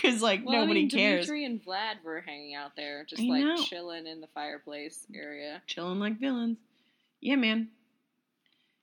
[0.00, 1.26] Because like Well, nobody I mean, cares.
[1.26, 3.56] Dimitri and Vlad were hanging out there, just I like know.
[3.62, 5.62] chilling in the fireplace area.
[5.66, 6.58] Chilling like villains.
[7.20, 7.68] Yeah, man.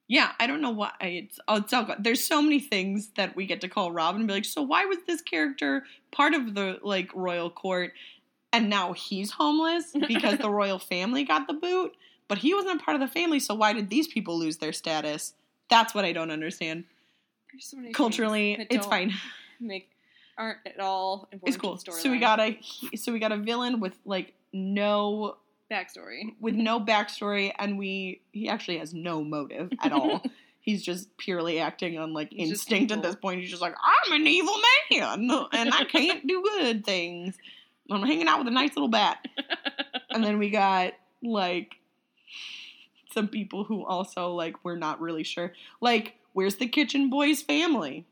[0.09, 1.37] Yeah, I don't know why it's.
[1.47, 1.97] Oh, it's all good.
[1.99, 4.85] There's so many things that we get to call Robin and be like, so why
[4.85, 7.91] was this character part of the like royal court,
[8.53, 11.93] and now he's homeless because the royal family got the boot,
[12.29, 13.39] but he wasn't a part of the family.
[13.39, 15.33] So why did these people lose their status?
[15.69, 16.85] That's what I don't understand.
[17.51, 19.13] There's so many Culturally, it's fine.
[19.59, 19.89] Make
[20.37, 21.75] aren't at all important.
[21.75, 21.95] It's cool.
[21.95, 22.59] So we got a
[22.95, 25.37] so we got a villain with like no
[25.71, 26.35] backstory.
[26.39, 30.23] with no backstory, and we he actually has no motive at all.
[30.59, 33.39] He's just purely acting on like He's instinct at this point.
[33.39, 34.55] He's just like, I'm an evil
[34.91, 37.37] man, and I can't do good things.
[37.89, 39.25] I'm hanging out with a nice little bat.
[40.09, 40.91] And then we got
[41.23, 41.75] like
[43.13, 45.53] some people who also like we're not really sure.
[45.79, 48.05] Like, where's the kitchen boy's family?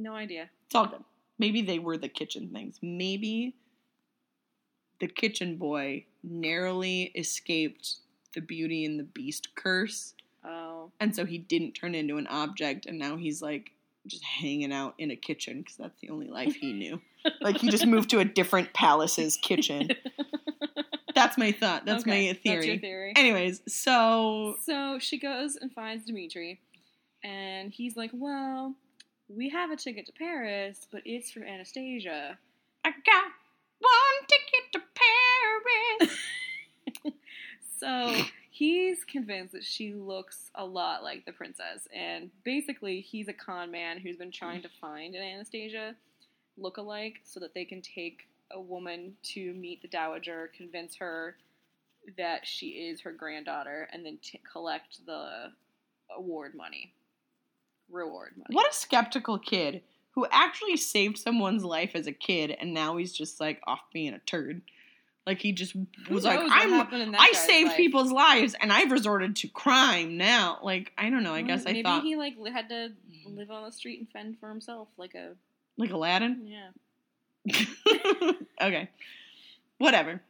[0.00, 0.50] No idea.
[0.66, 1.04] It's all good.
[1.38, 2.78] Maybe they were the kitchen things.
[2.82, 3.54] Maybe
[4.98, 7.96] the kitchen boy narrowly escaped
[8.34, 12.86] the Beauty and the Beast curse, Oh, and so he didn't turn into an object,
[12.86, 13.72] and now he's like
[14.06, 17.00] just hanging out in a kitchen because that's the only life he knew.
[17.42, 19.90] like he just moved to a different palace's kitchen.
[21.14, 21.84] That's my thought.
[21.84, 22.56] That's Okay, my theory.
[22.56, 23.12] That's your theory.
[23.16, 26.60] Anyways, so So she goes and finds Dimitri,
[27.22, 28.74] and he's like, "Well,
[29.34, 32.38] we have a ticket to Paris, but it's from Anastasia."
[32.84, 33.24] I got
[33.78, 34.80] one ticket to
[36.00, 36.18] Paris.
[37.80, 38.14] So
[38.50, 43.70] he's convinced that she looks a lot like the princess, and basically, he's a con
[43.70, 45.94] man who's been trying to find an Anastasia
[46.58, 51.36] look-alike so that they can take a woman to meet the dowager, convince her
[52.18, 55.50] that she is her granddaughter, and then t- collect the
[56.14, 56.92] award money,
[57.92, 58.54] reward money.
[58.54, 63.12] What a skeptical kid who actually saved someone's life as a kid, and now he's
[63.12, 64.62] just like off being a turd.
[65.26, 65.76] Like he just
[66.10, 66.70] was like, I'm.
[66.70, 67.76] happened in that I saved life?
[67.76, 70.58] people's lives, and I've resorted to crime now.
[70.62, 71.34] Like I don't know.
[71.34, 73.36] I Well, guess I maybe thought he like had to mm.
[73.36, 75.34] live on the street and fend for himself, like a
[75.76, 76.46] like Aladdin.
[76.46, 76.70] yeah.
[78.62, 78.90] okay,
[79.78, 80.20] whatever.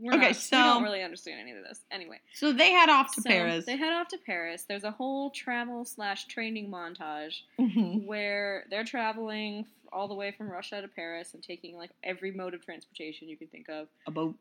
[0.00, 1.80] We're Okay, not, we don't really understand any of this.
[1.90, 3.66] Anyway, So they head off to so Paris.
[3.66, 4.64] They head off to Paris.
[4.68, 8.06] There's a whole travel slash training montage Mhm.
[8.06, 12.54] where they're traveling all the way from Russia to Paris and taking like every mode
[12.54, 14.36] of transportation you can think of: A boat.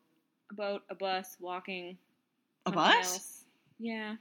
[0.51, 1.97] a boat, a bus, walking.
[2.65, 2.95] A bus?
[3.13, 3.43] else.
[3.79, 4.15] Yeah,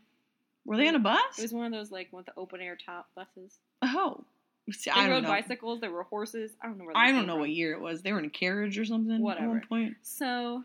[0.65, 1.39] Were they on a bus?
[1.39, 3.59] it was one of those like with the open air top buses.
[3.83, 4.25] oh,
[4.73, 5.29] See, They I don't rode know.
[5.29, 5.81] bicycles.
[5.81, 6.57] There were horses.
[6.63, 6.97] I don't know where.
[6.97, 7.41] I don't know from.
[7.41, 8.03] what year it was.
[8.03, 9.15] They were in a carriage or something.
[9.17, 9.49] At Whatever.
[9.49, 9.97] one point.
[10.03, 10.65] So,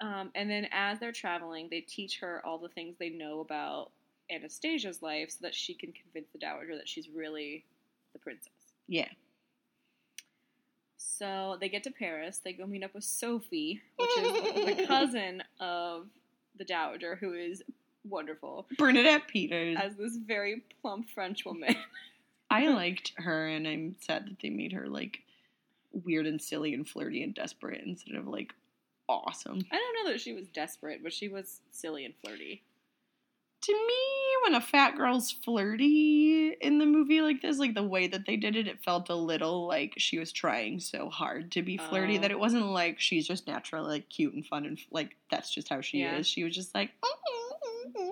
[0.00, 3.90] um, and then as they're traveling, they teach her all the things they know about
[4.30, 7.64] Anastasia's life so that she can convince the dowager that she's really
[8.12, 8.52] the princess.
[8.88, 9.08] Yeah.
[10.96, 12.40] So they get to Paris.
[12.44, 16.06] They go meet up with Sophie, which is the cousin of
[16.58, 17.62] the dowager, who is
[18.08, 19.76] wonderful Bernadette Peters.
[19.80, 21.74] as this very plump French woman.
[22.50, 25.20] I liked her, and I'm sad that they made her like
[26.04, 28.54] weird and silly and flirty and desperate instead of like
[29.08, 29.64] awesome.
[29.72, 32.62] I don't know that she was desperate, but she was silly and flirty.
[33.62, 33.94] To me,
[34.44, 38.36] when a fat girl's flirty in the movie like this, like the way that they
[38.36, 42.18] did it, it felt a little like she was trying so hard to be flirty
[42.18, 42.20] Oh.
[42.20, 45.68] that it wasn't like she's just naturally like cute and fun and like that's just
[45.68, 46.18] how she Yeah.
[46.18, 46.28] is.
[46.28, 48.10] She was just like, mm-hmm.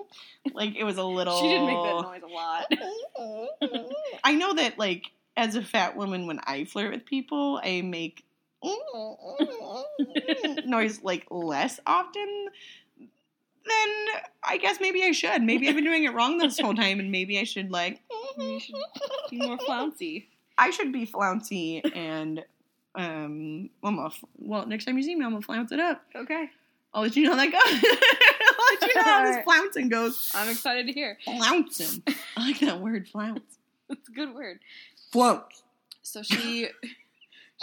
[0.53, 1.39] like it was a little.
[1.41, 3.89] She didn't make that noise a lot.
[4.23, 8.23] I know that, like, as a fat woman, when I flirt with people, I make
[10.65, 12.47] noise like less often.
[12.99, 13.89] Then
[14.43, 15.41] I guess maybe I should.
[15.41, 18.01] Maybe I've been doing it wrong this whole time, and maybe I should like.
[18.59, 18.75] Should
[19.31, 20.29] be more flouncy.
[20.57, 22.43] I should be flouncy and
[22.97, 26.01] Um, I'm gonna, well, next time you see me, I'm gonna flounce it up.
[26.15, 26.49] Okay.
[26.93, 27.61] I'll let you know how that goes.
[28.59, 30.31] I'll let you know how this flouncing goes.
[30.33, 31.17] I'm excited to hear.
[31.25, 32.03] Flouncing.
[32.37, 33.41] I like that word, flounce.
[33.89, 34.59] It's a good word.
[35.11, 35.61] Flounce.
[36.01, 36.69] So she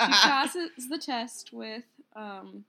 [0.00, 1.84] she passes the test with
[2.16, 2.64] um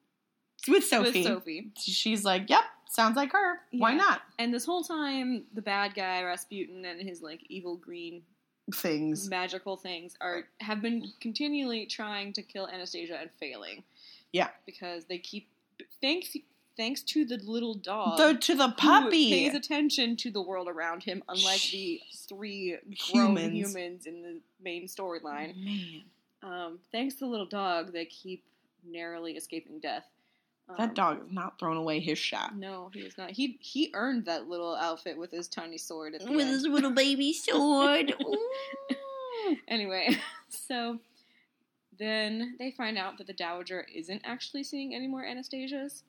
[0.68, 1.20] With Sophie.
[1.20, 1.72] with Sophie.
[1.80, 3.60] She's like, yep, sounds like her.
[3.72, 4.22] Why not?
[4.40, 8.22] And this whole time the bad guy Rasputin and his like evil green
[8.74, 9.30] Things.
[9.30, 13.84] magical things are have been continually trying to kill Anastasia and failing.
[14.32, 14.50] Yeah.
[14.66, 15.50] Because they keep
[16.02, 16.36] thanks
[16.78, 19.30] thanks to the little dog The, to the who puppy.
[19.30, 22.78] pays attention to the world around him, unlike the three
[23.12, 23.54] grown Humans.
[23.76, 25.56] humans, in the main storyline.
[25.64, 26.04] Man,
[26.44, 28.44] Um, thanks to the little dog, they keep
[28.86, 30.04] narrowly escaping death.
[30.70, 32.56] Um, that dog is not throwing away his shot.
[32.56, 33.32] No, he is not.
[33.32, 36.50] He he earned that little outfit with his tiny sword at the With end.
[36.50, 38.14] his little baby sword.
[39.68, 40.16] Anyway,
[40.50, 41.00] so
[42.00, 46.04] then they find out that the Dowager isn't actually seeing any more Anastasias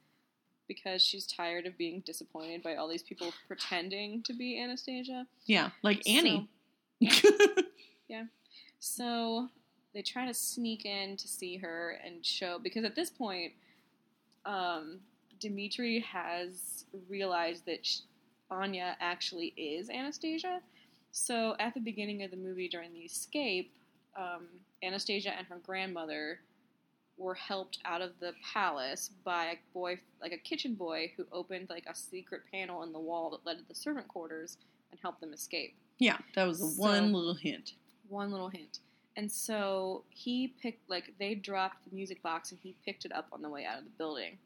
[0.68, 5.27] because she's tired of being disappointed by all these people pretending to be Anastasia.
[5.47, 6.49] yeah, like Annie.
[8.09, 8.25] Yeah.
[8.79, 9.49] So
[9.94, 13.52] they try to sneak in to see her and show because at this point,
[14.44, 14.98] um,
[15.40, 18.00] Dimitri has realized that sh-
[18.50, 20.61] Anya actually is Anastasia.
[21.12, 23.72] So at the beginning of the movie, during the escape,
[24.16, 24.46] um,
[24.83, 26.40] Anastasia and her grandmother
[27.16, 31.70] were helped out of the palace by a boy, like a kitchen boy, who opened
[31.70, 34.59] like a secret panel in the wall that led to the servant quarters
[34.90, 37.74] and helped them escape yeah, that was the So- one little hint.
[38.09, 38.80] one little hint.
[39.16, 43.29] And so he picked, like, they dropped the music box and he picked it up
[43.33, 44.38] on the way out of the building.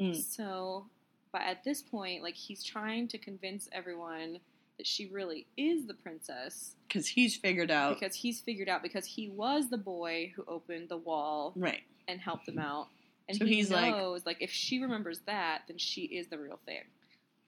[0.00, 0.14] Mm.
[0.22, 0.86] So,
[1.32, 4.38] but at this point, like, he's trying to convince everyone
[4.78, 7.98] that she really is the princess Because he's figured out.
[7.98, 11.82] because he's figured out because he was the boy who opened the wall right.
[12.08, 12.88] and helped them out.
[13.28, 16.38] And So he he's like- knows, like, if she remembers that, then she is the
[16.38, 16.82] real thing.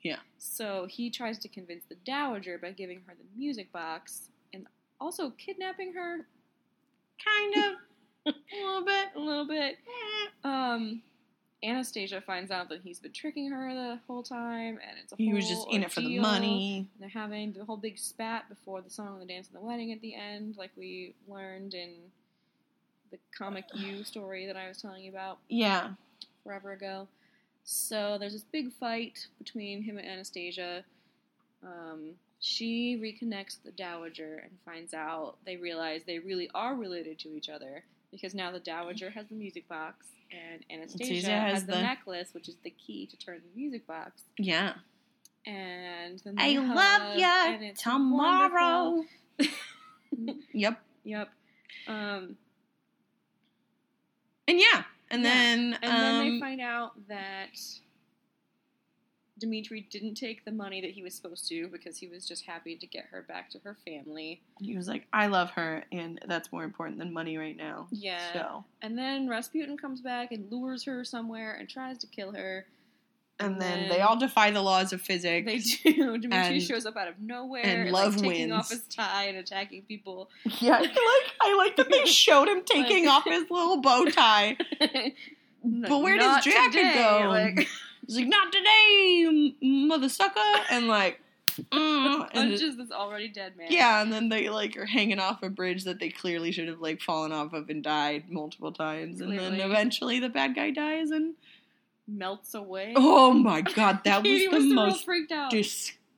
[0.02, 0.18] Yeah.
[0.38, 4.66] So he tries to convince the dowager by giving her the music box and
[5.00, 6.26] also kidnapping her
[7.22, 8.35] Kind of.
[8.35, 9.09] a little bit.
[9.14, 9.77] a little bit.
[10.42, 11.03] Um,
[11.62, 15.33] Anastasia finds out that he's been tricking her the whole time, and it's a He
[15.33, 16.88] was just in it for the money.
[17.00, 19.92] They're having the whole big spat before the song, and the dance, and the wedding
[19.92, 21.90] at the end, like we learned in
[23.11, 25.90] the comic U story that I was telling you about Yeah.
[26.42, 27.09] forever ago.
[27.64, 30.85] So there's this big fight between him and Anastasia.
[31.62, 32.11] Um,
[32.46, 37.48] she reconnects the Dowager and finds out they realize they really are related to each
[37.48, 41.80] other because now the Dowager has the music box and Anastasia has, has the, the-
[41.80, 44.24] necklace, which is the key to turn the music box.
[44.37, 44.74] Yeah.
[45.46, 49.04] And then I love and tomorrow.
[50.52, 50.80] Yep.
[51.04, 51.28] Yep.
[51.88, 52.37] Um,
[54.46, 54.83] And yeah.
[55.11, 55.28] And Yeah.
[55.28, 57.57] then And um, then they find out that
[59.38, 62.77] Dimitri didn't take the money that he was supposed to because he was just happy
[62.77, 64.40] to get her back to her family.
[64.61, 67.88] he was like, I love her and that's more important than money right now.
[67.90, 68.33] Yeah.
[68.33, 72.66] So And then Rasputin comes back and lures her somewhere and tries to kill her.
[73.40, 75.44] and then then they all defy the laws of physics.
[75.44, 75.59] They
[75.92, 76.16] do.
[76.18, 78.53] Dimitri And- shows up out of nowhere and like, love taking wins.
[78.53, 80.31] off his tie and attacking people.
[80.61, 84.05] Yeah, I like I like that they showed him taking Like- off his little bow
[84.05, 84.57] tie.
[85.66, 87.29] But where does jacket today, go?
[87.31, 87.66] Like,
[88.06, 90.40] He's like, not today, mother sucker,
[90.70, 91.20] and like,
[91.58, 93.68] mm, and it- punches this already dead man.
[93.70, 96.80] yeah, and then they like are hanging off a bridge that they clearly should have
[96.80, 101.10] like fallen off of and died multiple times, and then eventually the bad guy dies,
[101.10, 101.34] and
[102.06, 102.92] Melts away.
[102.96, 105.50] oh my god, that was the was most freaked out.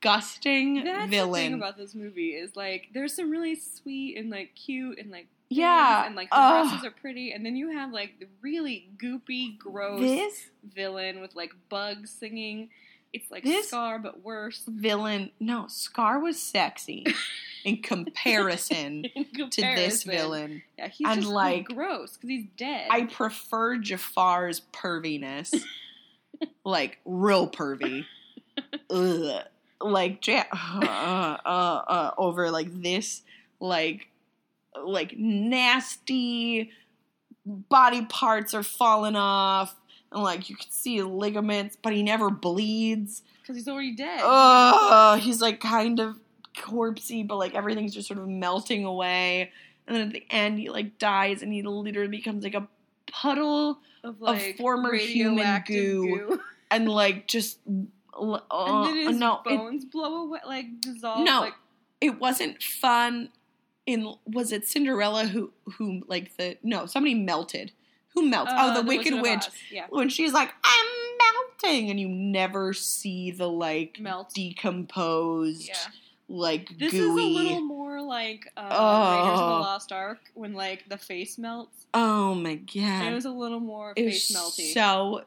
[0.01, 1.41] disgusting That's the villain.
[1.43, 5.27] thing about this movie is like there's some really sweet and like cute and like
[5.49, 9.57] yeah, and like the dresses are pretty and then you have like the really goopy
[9.57, 10.49] gross this?
[10.73, 12.69] villain with like bugs singing.
[13.13, 14.63] It's like This- Scar but worse.
[14.67, 17.05] villain, no, Scar was sexy
[17.63, 20.61] in comparison in to this villain.
[20.77, 22.87] yeah he's And, just like, gross because he's dead.
[22.91, 25.53] I prefer Jafar's perviness,
[26.65, 28.05] like real pervy.
[28.89, 29.43] Ugh.
[29.79, 31.47] Like ja- uh, uh,
[31.87, 33.21] uh, over like this,
[33.59, 34.09] like
[34.85, 36.71] like nasty
[37.45, 39.75] body parts are falling off,
[40.11, 43.23] and like you can see his ligaments, but he never bleeds.
[43.41, 46.17] because he's already dead Ugh, he's like kind of
[46.55, 49.51] corpsey, but like everything's just sort of melting away.
[49.87, 52.67] And then at the end, he like dies, and he literally becomes like a
[53.09, 56.39] puddle, of like former human radioactive goo.
[56.69, 57.59] and like just
[58.13, 61.39] uh, and then his no, it, bones blow away like dissolve No.
[61.41, 61.53] like
[62.01, 63.29] it wasn't fun.
[63.87, 67.71] In was it Cinderella who who like the no somebody melted
[68.13, 68.51] Who melts?
[68.53, 69.45] oh, the, Uh, Wicked of Witch.
[69.71, 69.85] Yeah.
[69.89, 70.87] When she's like, I'm
[71.63, 74.33] melting, and you never see the like Melt.
[74.33, 75.75] decomposed, Yeah.
[76.27, 77.31] like This gooey.
[77.31, 79.61] is a little more like uh, Raiders of the Oh.
[79.61, 81.85] Lost Ark when like the face melts.
[81.93, 83.07] oh my god!
[83.07, 84.73] It was a little more It face melty.
[84.73, 85.23] so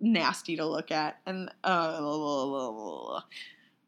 [0.00, 3.20] nasty to look at, and uh,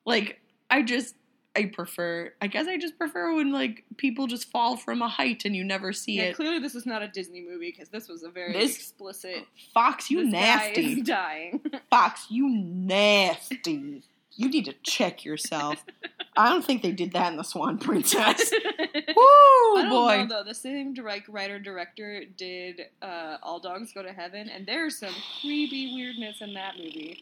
[0.06, 1.14] like I just
[1.56, 2.32] I prefer.
[2.42, 5.64] I guess I just prefer when like people just fall from a height and you
[5.64, 6.36] never see yeah, it.
[6.36, 9.46] clearly this is not a Disney movie because this was a very This- explicit.
[9.72, 11.00] Fox, you nasty.
[11.00, 11.60] is dying.
[11.90, 14.02] Fox, you nasty.
[14.38, 15.82] You need to check yourself.
[16.36, 18.52] I don't think they did that in the Swan Princess.
[18.52, 20.16] I Woo, don't boy.
[20.18, 20.44] know though.
[20.44, 25.14] The same direct writer director did uh, All Dogs Go to Heaven, and there's some
[25.40, 27.18] creepy weirdness in that movie.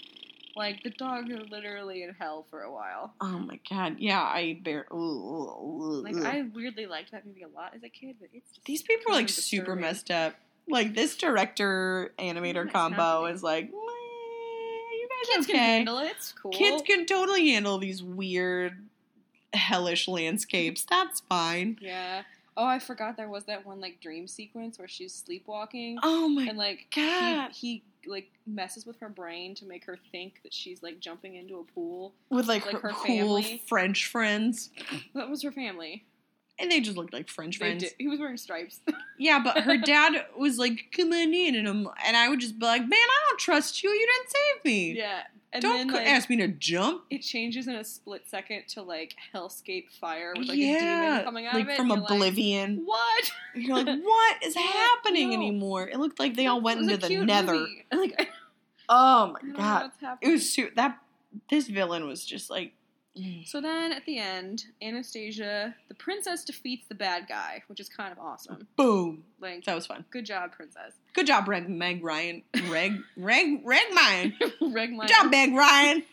[0.57, 3.13] Like the dogs are literally in hell for a while.
[3.21, 3.97] Oh my god.
[3.99, 4.87] Yeah, I bear.
[4.91, 6.17] Like.
[6.17, 9.13] I weirdly liked that movie a lot as a kid, but it's just These people
[9.13, 10.35] are like of super messed up.
[10.69, 15.59] Like this director animator combo is like, you guys Kids okay?
[15.59, 16.13] can handle it.
[16.17, 16.53] It's cool.
[16.53, 18.79] Kids can totally handle these weird,
[19.53, 20.87] hellish landscapes.
[20.89, 21.79] That's fine.
[21.81, 22.23] Yeah.
[22.57, 26.45] Oh, I forgot there was that one like dream sequence where she's sleepwalking Oh my
[26.45, 27.51] and like god!
[27.53, 31.35] he, he like messes with her brain to make her think that she's like jumping
[31.37, 32.13] into a pool.
[32.31, 33.07] With like, like her, her cool
[33.41, 33.63] family.
[33.67, 34.71] French friends,
[35.15, 36.05] That was her family.
[36.59, 37.83] and they just looked like French They friends.
[37.85, 37.95] did.
[37.99, 38.81] He was wearing stripes.
[39.17, 42.59] Yeah, but her dad was like, "Come on in," and I'm, and I would just
[42.59, 43.89] be like, "Man, I don't trust you.
[43.91, 44.93] You didn't save me.
[44.99, 45.23] yeah.
[45.55, 48.83] And don't then like ask me to jump." it changes in a split second to
[48.83, 51.77] like hellscape fire with like yeah, a demon coming out like of it.
[51.77, 52.77] from Oblivion.
[52.79, 53.33] Like, what?
[53.55, 55.37] You're like, what is happening No.
[55.37, 55.89] anymore?
[55.89, 57.55] It looked like they all went into the nether.
[57.55, 57.87] movie.
[57.93, 58.29] Like
[58.89, 60.99] Oh my god, it was su- that.
[61.51, 62.73] This villain was just like,
[63.19, 63.47] mm.
[63.47, 68.13] So then at the end, Anastasia, the princess defeats the bad guy, which is kind
[68.13, 68.67] of awesome.
[68.77, 69.25] boom.
[69.41, 70.05] Like, That was fun.
[70.11, 70.93] good job, princess.
[71.13, 72.43] Good job, Reg, Meg Ryan.
[72.69, 74.35] Reg, Reg, Reg Mine.
[74.61, 76.03] Reg Good job, Meg Ryan.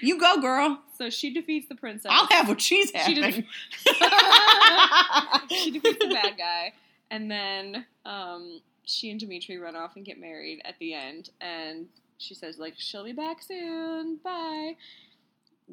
[0.00, 0.82] You go, girl.
[0.98, 2.10] So she defeats the princess.
[2.12, 3.46] I'll have what she's She having.
[5.48, 6.72] she defeats the bad guy,
[7.10, 11.30] and then um, she and Dimitri run off and get married at the end.
[11.40, 11.86] And
[12.18, 14.16] she says, like, she'll be back soon.
[14.16, 14.74] Bye.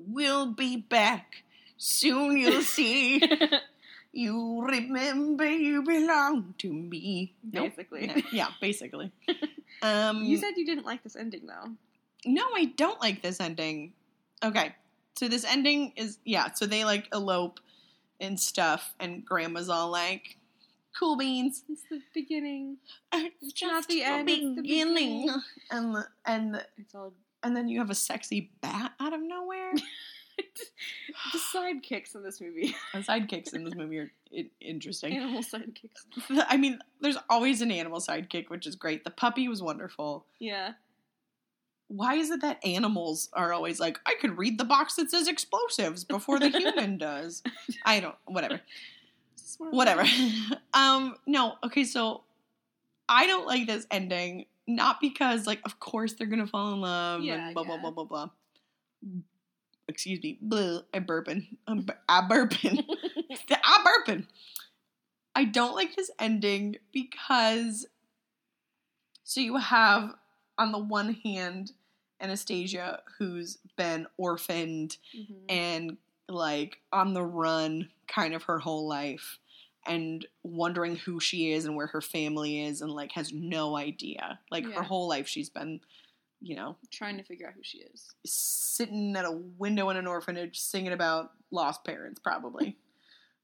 [0.07, 1.43] We'll be back.
[1.77, 3.21] Soon you'll see.
[4.11, 7.35] You remember you belong to me.
[7.43, 7.75] Nope.
[7.75, 8.07] Basically.
[8.07, 8.15] No.
[8.31, 9.11] Yeah, basically.
[9.81, 11.71] Um, you said you didn't like this ending, though.
[12.25, 13.93] no, I don't like this ending.
[14.43, 14.75] Okay,
[15.15, 16.51] so this ending is yeah.
[16.51, 17.61] So they like elope
[18.19, 20.35] and stuff, and Grandma's all like,
[20.99, 22.77] "Cool beans." It's the beginning.
[23.13, 25.29] It's not just the end, it's the beginning.
[25.71, 29.21] And the, and the, It's all and then you have a sexy bat out of
[29.21, 29.73] nowhere.
[31.33, 32.75] the sidekicks in this movie.
[32.93, 34.11] the sidekicks in this movie are
[34.61, 35.15] interesting.
[35.15, 36.45] Animal sidekicks.
[36.47, 39.03] I mean, there's always an animal sidekick, which is great.
[39.03, 40.25] The puppy was wonderful.
[40.39, 40.73] Yeah.
[41.87, 45.27] Why is it that animals are always like, I could read the box that says
[45.27, 47.41] explosives before the human does?
[47.83, 48.61] I don't, whatever.
[49.57, 50.05] Whatever.
[50.73, 52.23] um, no, okay, so
[53.09, 57.21] I don't like this ending, not because, like, of course they're gonna fall in love
[57.23, 57.81] Yeah, and blah, blah, yeah.
[57.81, 58.29] blah, blah, blah.
[59.87, 61.47] Excuse me, blah, I'm burping.
[61.67, 62.85] I'm, bur- I'm burping.
[63.63, 64.25] I'm burping.
[65.35, 67.87] I don't like this ending because
[69.23, 70.13] so you have
[70.57, 71.71] on the one hand
[72.21, 75.35] Anastasia who's been orphaned Mhm.
[75.47, 79.39] and like on the run kind of her whole life
[79.87, 84.39] and wondering who she is and where her family is and like has no idea.
[84.51, 84.73] Like Yeah.
[84.75, 85.79] her whole life she's been,
[86.41, 88.09] you know, Trying to figure out who she is.
[88.25, 92.77] sitting at a window in an orphanage singing about lost parents probably.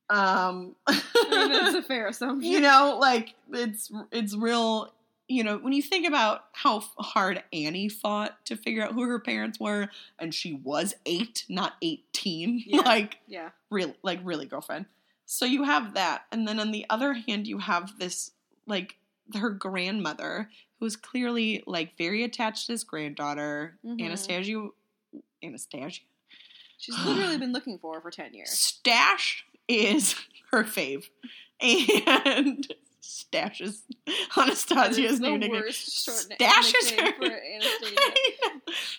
[0.07, 2.51] Um that's a fair assumption.
[2.51, 4.93] you know like it's it's real
[5.27, 9.17] you know when you think about how hard annie fought to figure out who her
[9.19, 12.81] parents were and she was eight not 18 Yeah.
[12.81, 13.49] like Yeah.
[13.71, 14.85] real like really girlfriend
[15.25, 18.31] so you have that and then on the other hand you have this
[18.67, 18.97] like
[19.39, 24.01] her grandmother who's clearly like very attached to this granddaughter Mhm.
[24.01, 24.67] anastasia
[25.43, 26.01] anastasia
[26.77, 28.49] She's literally been looking for her for 10 years.
[28.51, 30.13] Stash is
[30.51, 31.05] her fave.
[31.61, 32.67] And
[32.99, 33.83] Stash is
[34.37, 35.61] Anastasia's new nickname.
[35.61, 37.13] worst short na- Stash is her-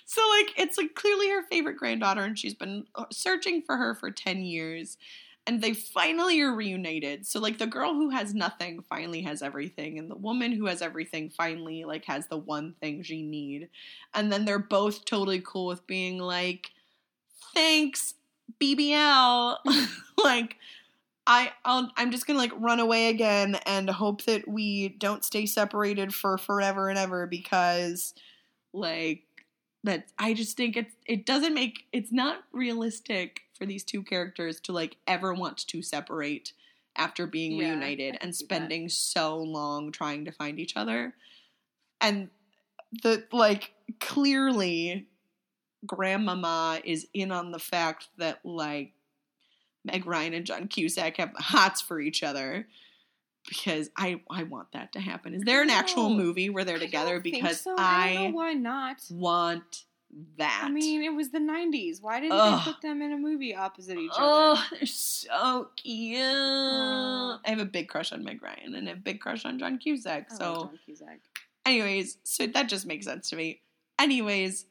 [0.07, 3.95] so like it's like clearly her favorite granddaughter and she's been uh, searching for her
[3.95, 4.97] for 10 years
[5.47, 7.27] and they finally are reunited.
[7.27, 10.83] So like the girl who has nothing finally has everything and the woman who has
[10.83, 13.69] everything finally like has the one thing she need.
[14.15, 16.71] And then they're both totally cool with being like
[17.55, 18.15] thanks
[18.61, 19.57] bbl
[20.25, 20.57] like
[21.27, 25.47] I I'll, I'm just gonna like run away again and hope that we don't stay
[25.47, 28.15] separated for forever and ever because
[28.73, 29.25] like
[29.87, 34.61] that I just think it's it doesn't make it's not realistic for these two characters
[34.61, 36.53] to like ever want to separate
[36.97, 38.55] after being Yeah, reunited and see that.
[38.55, 41.15] spending so long trying to find each other
[42.01, 42.29] and
[43.03, 45.07] the like clearly
[45.87, 48.93] grandmama is in on the fact that like
[49.85, 52.67] Meg Ryan and John Cusack have the hots for each other
[53.49, 55.35] because I I want that to happen.
[55.35, 57.21] Is there an actual movie where they're I together?
[57.21, 57.75] Because so.
[57.79, 59.03] I don't know why not.
[59.11, 59.85] want
[60.39, 60.63] that.
[60.65, 62.03] I mean, it was the '90s.
[62.03, 62.59] Why didn't Ugh.
[62.65, 64.21] they put them in a movie opposite each other?
[64.59, 65.65] oh, they're so uh.
[65.77, 66.21] cute.
[66.21, 70.29] I have a big crush on Meg Ryan and a big crush on John Cusack.
[70.31, 71.21] I So, John Cusack.
[71.65, 73.61] anyways, so that just makes sense to me.
[73.99, 74.67] Anyways,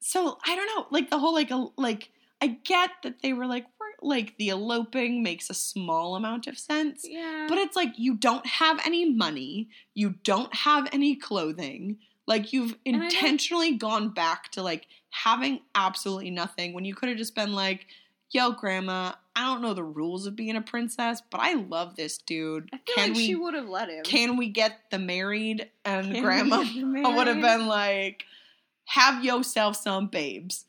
[0.00, 2.10] so I don't know, like the whole like a like
[2.40, 3.66] I get that they were like
[4.04, 7.04] like the eloping makes a small amount of sense.
[7.08, 11.98] Yeah, But it's like you don't have any money, you don't have any clothing.
[12.26, 16.94] Like you've And I don't- intentionally gone back to like having absolutely nothing when you
[16.94, 17.86] could have just been like,
[18.30, 22.18] "Yo, grandma, I don't know the rules of being a princess, but I love this
[22.18, 22.68] dude.
[22.72, 24.04] I feel Can like we she would have let him.
[24.04, 26.58] can we get the married?" And Can grandma
[27.16, 28.24] would have been like,
[28.86, 30.64] "Have yourself some babes."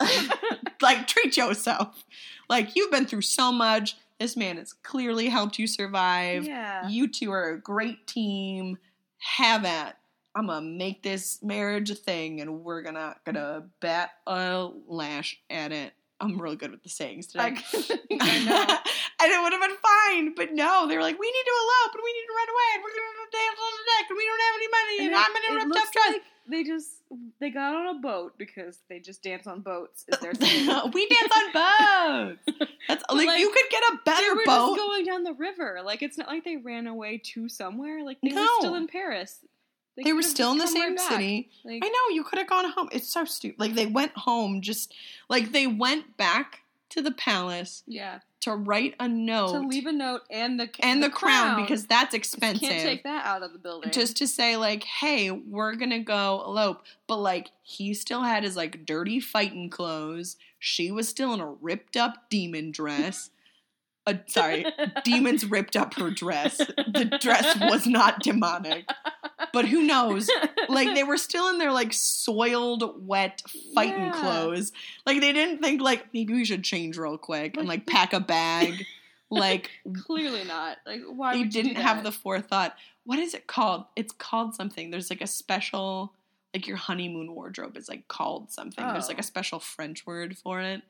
[0.82, 2.04] like treat yourself.
[2.48, 3.96] Like you've been through so much.
[4.18, 6.44] This man has clearly helped you survive.
[6.44, 6.88] yeah.
[6.88, 8.78] You two are a great team.
[9.18, 9.96] Have at.
[10.34, 15.72] I'm gonna make this marriage a thing, and we're gonna gonna bat a lash at
[15.72, 15.92] it.
[16.20, 17.44] I'm really good with the sayings today.
[17.44, 17.46] I,
[18.20, 18.76] I know.
[19.22, 21.94] and it would have been fine, but no, they were like, we need to elope
[21.94, 24.24] and we need to run away and we're gonna dance on the deck and we
[24.26, 26.12] don't have any money and, And I'm it- gonna it rip up dress.
[26.12, 26.90] like they just
[27.40, 30.06] they got on a boat because they just dance on boats.
[30.08, 30.18] Is
[30.94, 32.58] we dance on boats.
[32.88, 34.76] That's like, like, you could get a they better were boat.
[34.76, 35.80] just going down the river.
[35.84, 38.02] Like it's not like they ran away to somewhere.
[38.04, 39.44] Like they were still in Paris.
[40.04, 41.50] They were still in the same right city.
[41.64, 42.88] Like, I know you could have gone home.
[42.92, 43.58] It's so stupid.
[43.58, 44.94] Like they went home just
[45.28, 49.92] like they went back to the palace yeah, to write a note to leave a
[49.92, 52.66] note and the and the, crown, because that's You expensive.
[52.66, 53.90] can't take that out of the building.
[53.90, 58.56] just to say like hey we're gonna go elope but like he still had his
[58.56, 63.28] like dirty fighting clothes she was still in a ripped up demon dress
[64.06, 64.64] uh, sorry
[65.04, 68.86] demons ripped up her dress the dress was not demonic
[69.52, 70.28] but who knows
[70.68, 73.42] like they were still in their like soiled wet
[73.74, 74.12] fighting Yeah.
[74.12, 74.72] clothes
[75.06, 78.20] like they didn't think like maybe we should change real quick and like pack a
[78.20, 78.84] bag
[79.30, 79.70] like
[80.06, 80.78] clearly not.
[80.86, 82.74] Like why they didn't have the forethought.
[83.04, 83.84] What is it called?
[83.94, 84.90] It's called something.
[84.90, 86.14] There's like a special,
[86.54, 88.82] like your honeymoon wardrobe is like called something.
[88.86, 89.20] There's like Oh.
[89.20, 90.80] a special French word for it.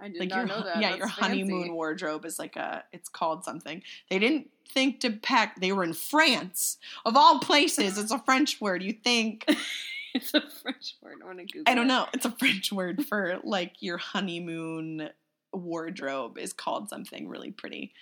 [0.00, 0.80] I did Like not your know that.
[0.80, 1.22] yeah, That's your fancy.
[1.42, 2.84] honeymoon wardrobe is like a.
[2.92, 3.82] It's called something.
[4.10, 5.60] They didn't think to pack.
[5.60, 7.96] They were in France, of all places.
[7.98, 8.82] It's a French word.
[8.82, 9.44] You think
[10.14, 11.18] it's a French word.
[11.22, 11.64] I want to Google.
[11.70, 12.06] I don't know.
[12.12, 15.10] It's a French word for like your honeymoon
[15.52, 17.92] wardrobe is called something really pretty.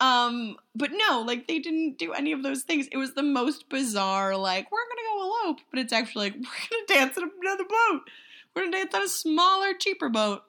[0.00, 2.88] Um, but no, like they didn't do any of those things.
[2.90, 6.40] It was the most bizarre, like, we're gonna go elope, but it's actually like, we're
[6.70, 8.00] gonna dance on another boat.
[8.54, 10.42] We're gonna dance on a smaller, cheaper boat.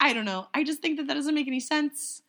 [0.00, 0.46] I don't know.
[0.54, 2.22] I just think that that doesn't make any sense.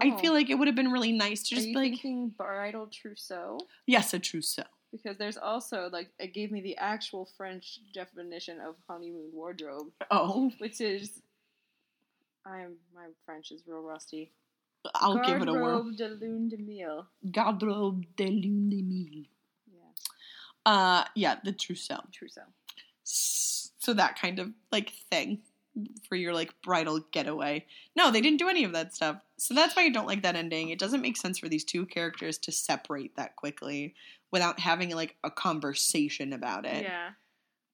[0.00, 0.18] I Oh.
[0.18, 3.58] feel like it would have been really nice to just be like, thinking bridal trousseau?
[3.86, 4.64] yes, a trousseau.
[4.92, 10.50] Because there's also like it gave me the actual French definition of honeymoon wardrobe, Oh,
[10.58, 11.22] which is
[12.44, 14.32] I'm my French is real rusty.
[14.94, 15.82] I'll give it a whirl.
[15.82, 17.06] Garde-robe de lune de miel.
[17.30, 19.24] Garde-robe de lune de miel.
[19.70, 19.92] Yeah,
[20.66, 22.00] Uh, yeah, the trousseau.
[22.12, 22.46] trousseau.
[23.04, 25.42] so that kind of like thing
[26.08, 27.64] for your like bridal getaway.
[27.96, 29.16] No, they didn't do any of that stuff.
[29.38, 30.70] So that's why I don't like that ending.
[30.70, 33.94] It doesn't make sense for these two characters to separate that quickly
[34.32, 36.82] without having like a conversation about it.
[36.82, 37.10] Yeah,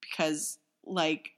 [0.01, 1.31] Because like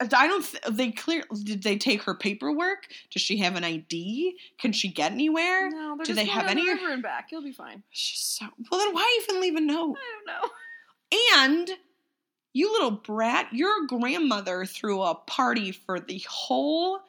[0.00, 0.42] I don't.
[0.42, 1.24] Th- they clear.
[1.44, 2.86] Did they take her paperwork?
[3.10, 4.38] Does she have an ID?
[4.58, 5.68] Can she get anywhere?
[5.68, 7.28] no, they're Do just they going have down the any- river and back.
[7.30, 7.82] You'll be fine.
[7.90, 8.80] She's so well.
[8.80, 9.96] Then why even leave a note?
[9.98, 11.68] I don't know.
[11.68, 11.70] And
[12.56, 17.00] you little brat, your grandmother threw a party for the whole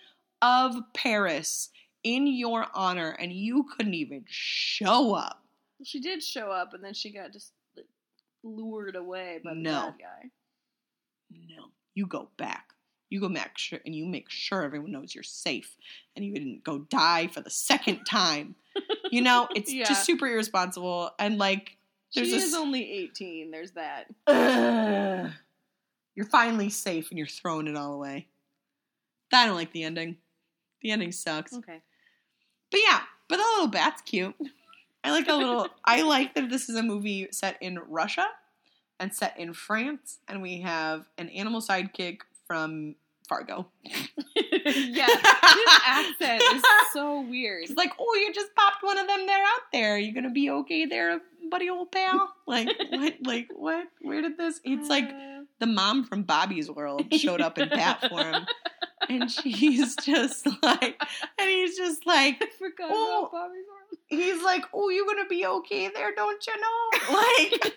[0.42, 1.70] of Paris
[2.04, 5.44] in your honor, and you couldn't even show up.
[5.84, 7.54] She did show up, and then she got just
[8.44, 9.82] lured away by the No.
[9.92, 10.30] bad guy.
[11.32, 12.74] No, you go back.
[13.10, 15.78] You go back sure, and you make sure everyone knows you're safe,
[16.16, 18.56] and you didn't go die for the second time.
[19.12, 19.86] You know, it's Yeah.
[19.86, 21.77] just super irresponsible, and like,
[22.18, 23.52] There's she this- is only 18.
[23.52, 24.08] There's that.
[24.28, 25.32] ugh,
[26.16, 28.28] you're finally safe, and you're throwing it all away.
[29.34, 30.18] I don't like the ending.
[30.82, 31.54] The ending sucks.
[31.54, 31.82] Okay.
[32.72, 34.36] But yeah, but the little bat's cute.
[35.04, 35.68] I like a little.
[35.86, 38.28] I like that this is a movie set in Russia
[39.00, 42.96] and set in France, and we have an animal sidekick from
[43.28, 43.68] Fargo.
[44.76, 46.64] yeah, his accent is
[46.94, 47.64] so weird.
[47.64, 49.98] It's like, oh, you just popped one of them there out there.
[49.98, 52.34] You gonna be okay there, buddy, old pal?
[52.46, 53.14] Like what?
[53.24, 53.88] Like what?
[54.02, 54.60] Where did this?
[54.64, 58.46] It's like Uh, the mom from Bobby's World showed up in bat form,
[59.10, 61.02] and she's just like,
[61.40, 63.20] and he's just like, I forgot Oh.
[63.20, 64.00] about Bobby's World.
[64.08, 67.14] he's like, oh, you gonna be okay there, don't you know?
[67.18, 67.74] Like.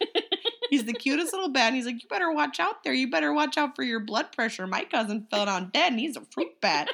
[0.71, 1.69] He's the cutest little bat.
[1.69, 2.93] And he's like, you better watch out there.
[2.93, 4.67] You better watch out for your blood pressure.
[4.67, 6.89] My cousin fell down dead, and he's a fruit bat.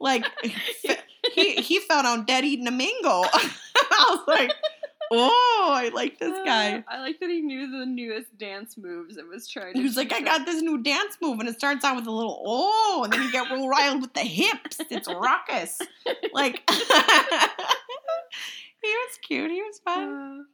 [0.00, 0.24] Like
[1.34, 2.90] he he fell down dead eating a mango.
[3.02, 4.52] I was like,
[5.10, 6.78] oh, I like this guy.
[6.78, 9.78] Uh, I like that he knew the newest dance moves and was trying to.
[9.78, 12.10] He was like, I got this new dance move, and it starts out with a
[12.10, 14.80] little oh, and then you get real riled with the hips.
[14.90, 15.80] It's raucous.
[16.32, 16.76] Like he
[18.82, 19.50] was cute.
[19.50, 20.08] He was fun.
[20.08, 20.44] Uh,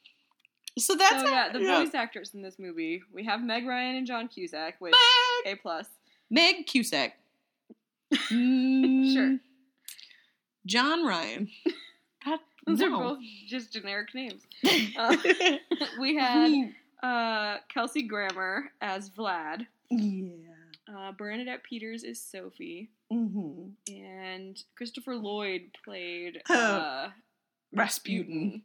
[0.78, 4.06] So that's so yeah, the voice actors in this movie we have Meg Ryan and
[4.06, 4.92] John Cusack, which
[5.44, 5.86] Meg, A plus.
[6.30, 7.12] Meg Cusack.
[8.30, 9.38] Mm, Sure.
[10.66, 11.48] John Ryan.
[12.24, 13.18] God, Those are both
[13.48, 14.42] just generic names.
[14.98, 15.16] Uh,
[16.00, 16.72] we had
[17.02, 19.66] uh, Kelsey Grammer as Vlad.
[19.90, 20.28] yeah.
[20.92, 23.94] Uh, Bernadette Peters is Sophie, Mm-hmm.
[23.94, 27.10] and Christopher Lloyd played Oh, uh,
[27.72, 28.62] Rasputin.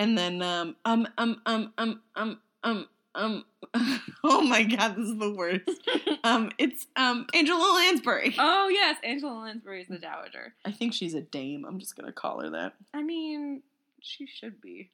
[0.00, 3.44] And then um um um um um um um um
[4.24, 5.68] oh my god, this is the worst.
[6.24, 8.34] Um it's um Angela Lansbury.
[8.38, 10.54] Oh yes, Angela Lansbury is the Dowager.
[10.66, 11.64] I think she's a dame.
[11.66, 12.74] I'm just gonna call her that.
[12.94, 13.62] I mean,
[14.02, 14.90] she should be.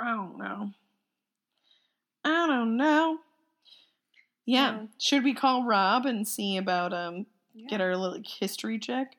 [0.00, 0.70] I don't know.
[2.24, 3.18] I don't know.
[4.44, 4.78] Yeah.
[4.80, 9.16] So- Should we call Rob and see about um Yeah, get our little history check?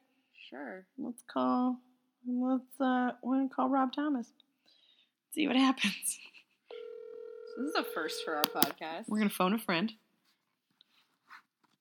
[0.50, 0.86] sure.
[0.98, 1.78] Let's call
[2.28, 4.28] let's uh we're gonna call Rob Thomas.
[5.38, 5.94] See what happens.
[7.56, 9.06] So this is a first for our podcast.
[9.08, 9.92] We're gonna phone a friend.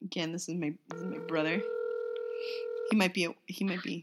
[0.03, 1.61] Again, this is my this is my brother.
[2.91, 4.03] He might be a, he might be.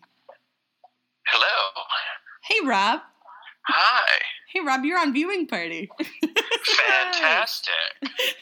[1.26, 1.84] Hello.
[2.44, 3.00] Hey Rob.
[3.68, 4.08] Hi.
[4.54, 5.90] Hey Rob, you're on viewing party.
[6.88, 7.74] Fantastic.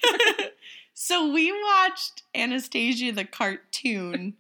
[0.94, 4.34] so we watched Anastasia the cartoon,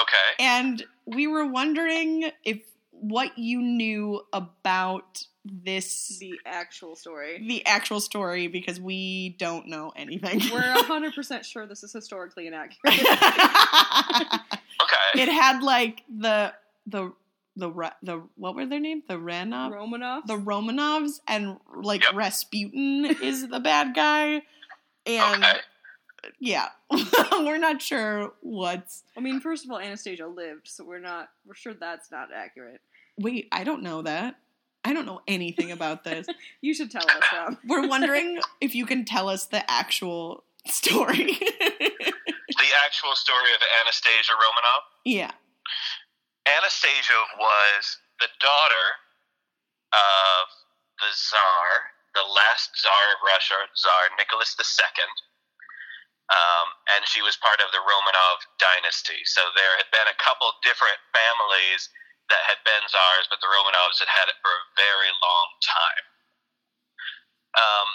[0.00, 0.42] Okay.
[0.42, 2.60] and we were wondering if
[3.02, 7.44] what you knew about this the actual story.
[7.46, 10.40] the actual story because we don't know anything.
[10.52, 12.94] We're hundred percent sure this is historically inaccurate.
[14.82, 15.22] Okay.
[15.22, 16.52] it had like the
[16.86, 17.12] the
[17.56, 17.70] the
[18.02, 19.04] the what were their names?
[19.06, 20.26] The Ranov, Romanov.
[20.26, 22.14] the Romanovs, and like Yep.
[22.14, 24.42] Rasputin is the bad guy,
[25.06, 25.58] and Okay.
[26.40, 26.68] yeah,
[27.32, 29.02] we're not sure what's.
[29.16, 31.28] I mean, first of all, Anastasia lived, so we're not.
[31.46, 32.80] We're sure that's not accurate.
[33.18, 34.36] Wait, I don't know that.
[34.84, 36.26] I don't know anything about this.
[36.60, 37.56] You should tell us.
[37.66, 41.38] We're wondering if you can tell us the actual story.
[42.52, 44.82] The actual story of Anastasia Romanov.
[45.02, 45.32] yeah.
[46.46, 47.82] Anastasia was
[48.20, 48.86] the daughter
[49.90, 50.44] of
[51.00, 51.66] the Tsar,
[52.14, 55.08] the last Tsar of Russia, Tsar Nicholas II.
[56.30, 59.26] Um, and she was part of the Romanov dynasty.
[59.26, 61.90] So there had been a couple different families
[62.32, 66.04] that had been czars, but the Romanovs had had it for a very long time.
[67.52, 67.88] Um,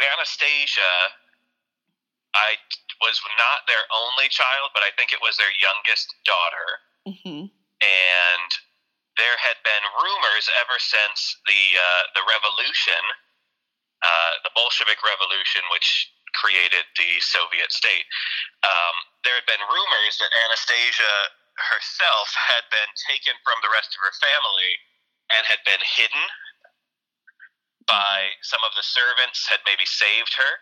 [0.00, 1.12] Anastasia,
[2.32, 2.56] I
[3.04, 6.68] was not their only child, but I think it was their youngest daughter
[7.08, 7.48] hmm
[7.80, 8.50] and
[9.18, 13.02] there had been rumors ever since the uh, the revolution,
[14.02, 18.06] uh, the Bolshevik Revolution, which created the Soviet state.
[18.62, 18.94] Um,
[19.26, 21.14] there had been rumors that Anastasia
[21.58, 24.72] herself had been taken from the rest of her family
[25.34, 26.24] and had been hidden
[27.88, 30.52] by some of the servants had maybe saved her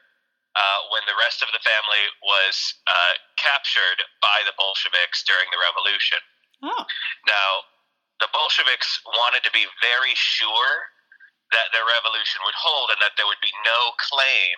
[0.57, 2.55] uh, when the rest of the family was
[2.87, 6.23] uh, captured by the Bolsheviks during the revolution.
[6.65, 6.85] Oh.
[7.29, 7.67] Now,
[8.23, 10.89] the Bolsheviks wanted to be very sure
[11.53, 14.57] that their revolution would hold and that there would be no claim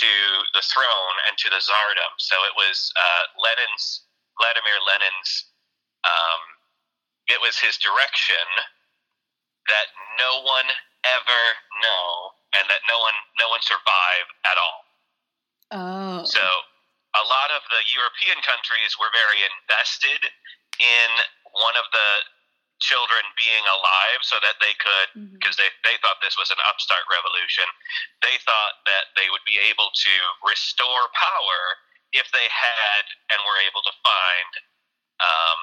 [0.00, 0.12] to
[0.54, 2.12] the throne and to the czardom.
[2.18, 4.06] So it was uh, Lenin's,
[4.38, 5.50] Vladimir Lenin's,
[6.04, 6.40] um,
[7.28, 8.44] it was his direction
[9.68, 9.88] that
[10.20, 10.68] no one
[11.04, 11.42] ever
[11.80, 14.80] know and that no one, no one survive at all.
[15.72, 16.20] Oh.
[16.28, 16.44] So
[17.16, 20.20] a lot of the European countries were very invested
[20.78, 21.08] in
[21.56, 22.10] one of the
[22.82, 27.06] children being alive so that they could because they, they thought this was an upstart
[27.06, 27.64] revolution
[28.18, 31.60] they thought that they would be able to restore power
[32.10, 34.50] if they had and were able to find
[35.22, 35.58] um,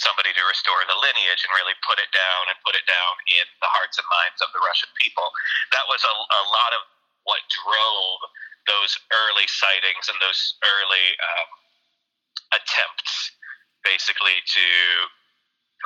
[0.00, 3.46] somebody to restore the lineage and really put it down and put it down in
[3.62, 5.26] the hearts and minds of the Russian people.
[5.74, 6.82] That was a, a lot of
[7.26, 8.20] what drove
[8.70, 11.48] those early sightings and those early um,
[12.54, 13.32] attempts,
[13.84, 14.66] basically, to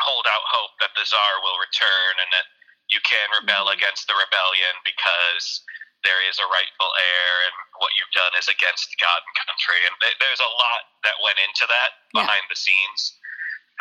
[0.01, 2.47] hold out hope that the Tsar will return and that
[2.91, 3.75] you can rebel Mhm.
[3.77, 5.63] against the rebellion because
[6.05, 9.87] there is a rightful heir and what you've done is against God and country.
[9.87, 12.23] And th- there's a lot that went into that Yeah.
[12.23, 13.19] behind the scenes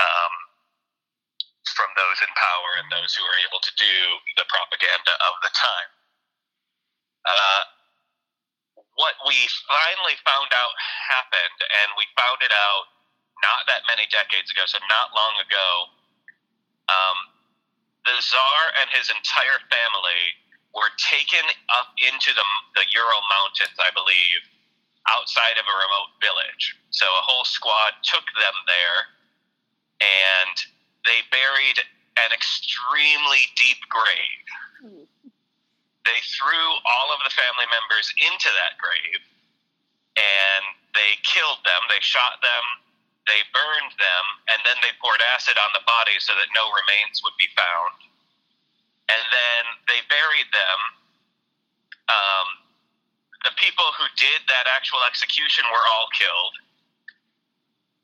[0.01, 0.33] um,
[1.77, 3.95] from those in power and those who are able to do
[4.35, 5.91] the propaganda of the time.
[7.21, 7.63] Uh,
[8.97, 9.37] what we
[9.69, 10.73] finally found out
[11.07, 12.85] happened, and we found it out
[13.41, 15.69] not that many decades ago, so not long ago.
[16.91, 17.17] Um,
[18.05, 20.23] the Tsar and his entire family
[20.73, 21.43] were taken
[21.77, 22.45] up into the,
[22.77, 24.41] the Ural Mountains, I believe,
[25.09, 26.77] outside of a remote village.
[26.89, 28.97] So a whole squad took them there,
[30.01, 30.55] and
[31.05, 31.79] they buried
[32.17, 35.07] an extremely deep grave
[36.05, 39.21] they threw all of the family members into that grave
[40.17, 40.63] and
[40.97, 42.65] they killed them, they shot them,
[43.29, 47.23] they burned them, and then they poured acid on the bodies so that no remains
[47.23, 47.95] would be found.
[49.07, 50.79] And then they buried them.
[52.11, 52.47] Um,
[53.47, 56.55] the people who did that actual execution were all killed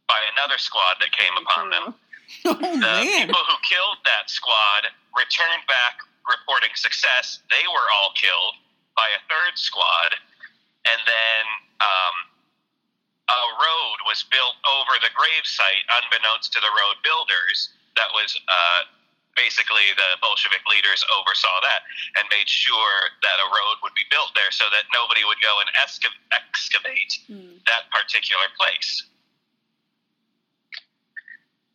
[0.08, 1.86] by another squad that came upon them
[2.46, 3.28] Oh the man.
[3.28, 7.40] people who killed that squad returned back reporting success.
[7.48, 8.56] They were all killed
[9.00, 10.12] by a third squad,
[10.84, 11.44] and then
[11.80, 12.16] um,
[13.32, 17.72] a road was built over the grave site, unbeknownst to the road builders.
[17.96, 18.92] That was uh,
[19.40, 21.88] basically the Bolshevik leaders oversaw that
[22.20, 25.64] and made sure that a road would be built there so that nobody would go
[25.64, 27.56] and exca- excavate Hmm.
[27.72, 29.08] that particular place.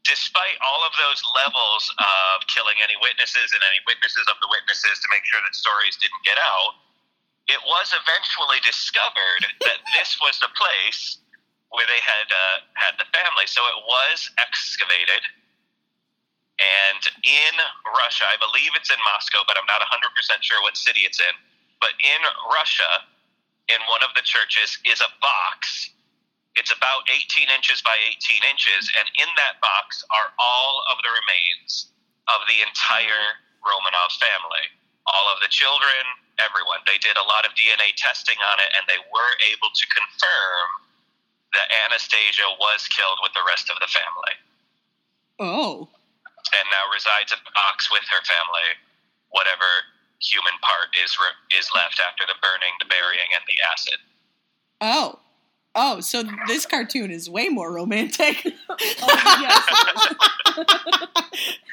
[0.02, 4.98] Despite all of those levels of killing any witnesses and any witnesses of the witnesses
[4.98, 6.82] to make sure that stories didn't get out,
[7.46, 11.22] it was eventually discovered that this was the place
[11.70, 13.46] where they had uh, had the family.
[13.46, 15.22] So it was excavated,
[16.60, 17.54] and in
[17.96, 19.98] Russia, I believe it's in Moscow, but I'm not 100%
[20.44, 21.34] sure what city it's in.
[21.80, 22.20] But in
[22.54, 23.02] Russia,
[23.66, 25.90] in one of the churches, is a box
[26.56, 31.12] it's about 18 inches by 18 inches, and in that box are all of the
[31.24, 31.88] remains
[32.28, 34.66] of the entire Romanov family.
[35.08, 36.04] All of the children,
[36.38, 36.78] everyone.
[36.86, 40.66] They did a lot of DNA testing on it, and they were able to confirm
[41.56, 44.34] that Anastasia was killed with the rest of the family,
[45.40, 45.88] Oh.
[46.52, 48.68] and now resides in a box with her family,
[49.32, 49.66] whatever
[50.20, 53.98] human part is re- is left after the burning, the burying, and the acid.
[54.80, 55.18] Oh.
[55.84, 58.46] Oh, so this cartoon is way more romantic.
[59.04, 59.68] Oh, yes,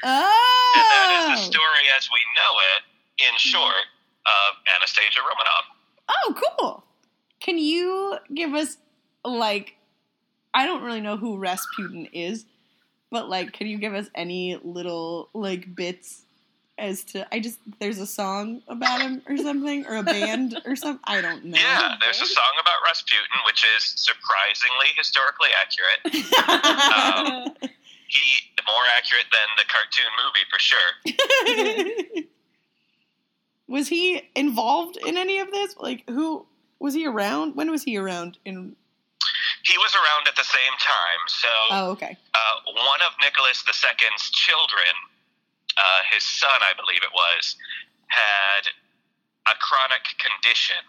[0.02, 0.22] oh.
[0.74, 2.82] And that is the story as we know it,
[3.22, 3.36] in mm-hmm.
[3.36, 3.84] short,
[4.26, 5.64] of Anastasia Romanov.
[6.08, 6.84] Oh, cool.
[7.40, 8.78] Can you give us
[9.24, 9.76] like
[10.54, 12.46] I don't really know who Rasputin is,
[13.10, 16.24] but like can you give us any little like bits
[16.80, 20.74] as to I just there's a song about him or something or a band or
[20.74, 21.56] something I don't know.
[21.58, 26.00] Yeah, there's a song about Rasputin, which is surprisingly historically accurate.
[26.48, 27.54] Um,
[28.12, 28.20] He
[28.66, 32.24] more accurate than the cartoon movie for sure.
[33.68, 35.76] was he involved in any of this?
[35.78, 36.44] Like who
[36.80, 37.54] was he around?
[37.54, 38.74] When was he around in
[39.64, 42.16] He was around at the same time, so Oh, okay.
[42.34, 44.94] uh, one of Nicholas II's children,
[45.80, 47.56] uh, his son, I believe it was,
[48.12, 48.68] had
[49.48, 50.84] a chronic condition,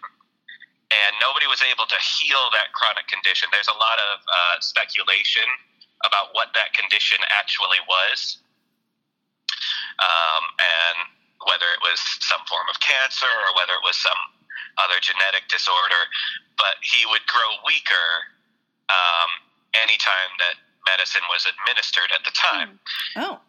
[0.92, 3.48] and nobody was able to heal that chronic condition.
[3.48, 5.48] There's a lot of uh, speculation
[6.04, 8.44] about what that condition actually was,
[10.02, 10.96] um, and
[11.48, 14.18] whether it was some form of cancer or whether it was some
[14.76, 16.04] other genetic disorder.
[16.60, 18.08] But he would grow weaker
[18.92, 19.30] um,
[19.72, 22.78] anytime that medicine was administered at the time.
[23.16, 23.40] Oh.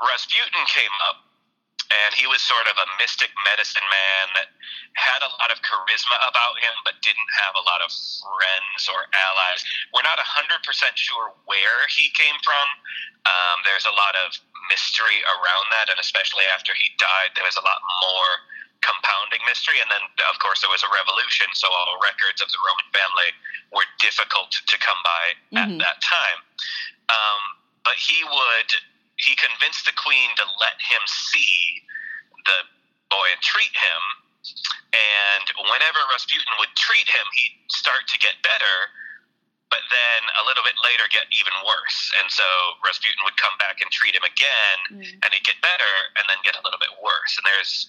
[0.00, 1.24] Rasputin came up,
[1.90, 4.48] and he was sort of a mystic medicine man that
[4.94, 9.06] had a lot of charisma about him, but didn't have a lot of friends or
[9.12, 9.60] allies.
[9.92, 10.62] We're not 100%
[10.94, 12.66] sure where he came from.
[13.26, 14.34] Um, there's a lot of
[14.70, 18.30] mystery around that, and especially after he died, there was a lot more
[18.80, 19.76] compounding mystery.
[19.80, 23.30] And then, of course, there was a revolution, so all records of the Roman family
[23.72, 25.24] were difficult to come by
[25.60, 25.80] at Mhm.
[25.84, 26.38] that time.
[27.10, 27.40] Um,
[27.84, 28.70] but he would
[29.26, 31.82] he convinced the queen to let him see
[32.46, 32.58] the
[33.12, 34.02] boy and treat him.
[34.96, 38.76] And whenever Rasputin would treat him, he'd start to get better.
[39.70, 42.10] but then a little bit later get even worse.
[42.18, 42.42] And so
[42.82, 45.22] Rasputin would come back and treat him again, Mm.
[45.22, 47.38] and he'd get better, and then get a little bit worse.
[47.38, 47.86] And there's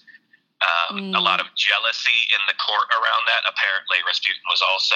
[0.62, 1.22] um, a Mm.
[1.26, 3.42] lot of jealousy in the court around that.
[3.50, 4.94] Apparently, Rasputin was also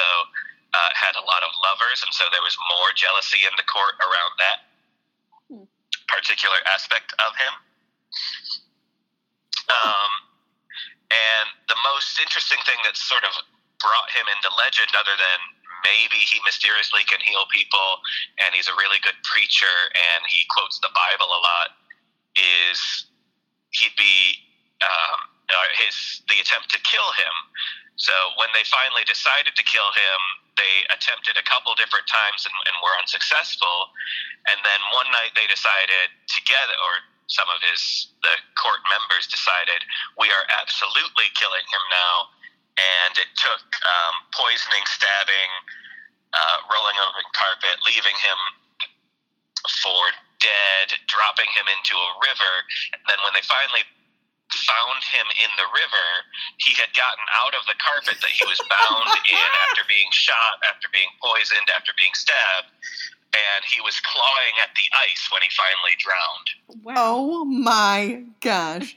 [0.79, 3.95] uh, had a lot of lovers, and so there was more jealousy in the court
[3.99, 4.63] around that.
[6.09, 7.55] Particular aspect of him.
[9.67, 10.11] Um,
[11.11, 13.35] and the most interesting thing that's sort of
[13.79, 15.39] brought him into legend, other than
[15.87, 18.03] maybe he mysteriously can heal people
[18.43, 21.69] and he's a really good preacher and he quotes the Bible a lot,
[22.35, 23.07] is
[23.71, 24.43] he'd be
[24.83, 27.35] um, uh, his the attempt to kill him.
[27.97, 30.19] So when they finally decided to kill him,
[30.57, 33.93] they attempted a couple different times and, and were unsuccessful.
[34.49, 39.85] And then one night they decided together, or some of his the court members decided,
[40.21, 42.17] we are absolutely killing him now.
[42.77, 45.51] And it took um, poisoning, stabbing,
[46.37, 48.39] uh, rolling him the carpet, leaving him
[49.81, 52.55] for dead, dropping him into a river.
[52.93, 53.89] And then when they finally
[54.53, 56.07] found him in the river,
[56.59, 60.63] he had gotten out of the carpet that he was bound in after being shot,
[60.69, 62.71] after being poisoned, after being stabbed.
[63.35, 66.49] And he was clawing at the ice when he finally drowned.
[66.85, 66.95] Wow.
[66.97, 68.97] Oh my gosh.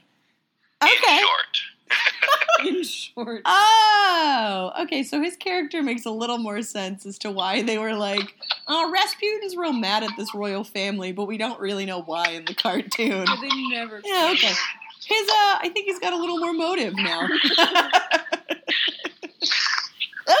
[0.82, 1.18] Okay.
[1.18, 1.54] In short.
[2.66, 3.42] In short.
[3.44, 5.02] Oh, okay.
[5.02, 8.34] So his character makes a little more sense as to why they were like,
[8.68, 12.44] "Oh, Rasputin's real mad at this royal family, but we don't really know why in
[12.44, 14.00] the cartoon." They never.
[14.04, 14.52] Yeah, okay.
[15.10, 15.14] It.
[15.14, 17.26] His, uh, I think he's got a little more motive now.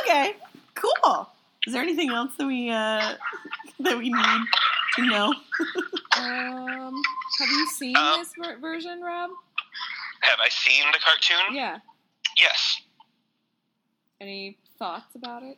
[0.02, 0.34] okay,
[0.74, 1.28] cool.
[1.66, 3.14] Is there anything else that we uh
[3.80, 4.40] that we need
[4.96, 5.34] to know?
[6.16, 7.02] Um,
[7.38, 9.30] have you seen Um, this ver- version, Rob?
[10.22, 11.54] Have I seen the cartoon?
[11.54, 11.78] Yeah.
[12.38, 12.80] Yes.
[14.20, 15.56] Any thoughts about it?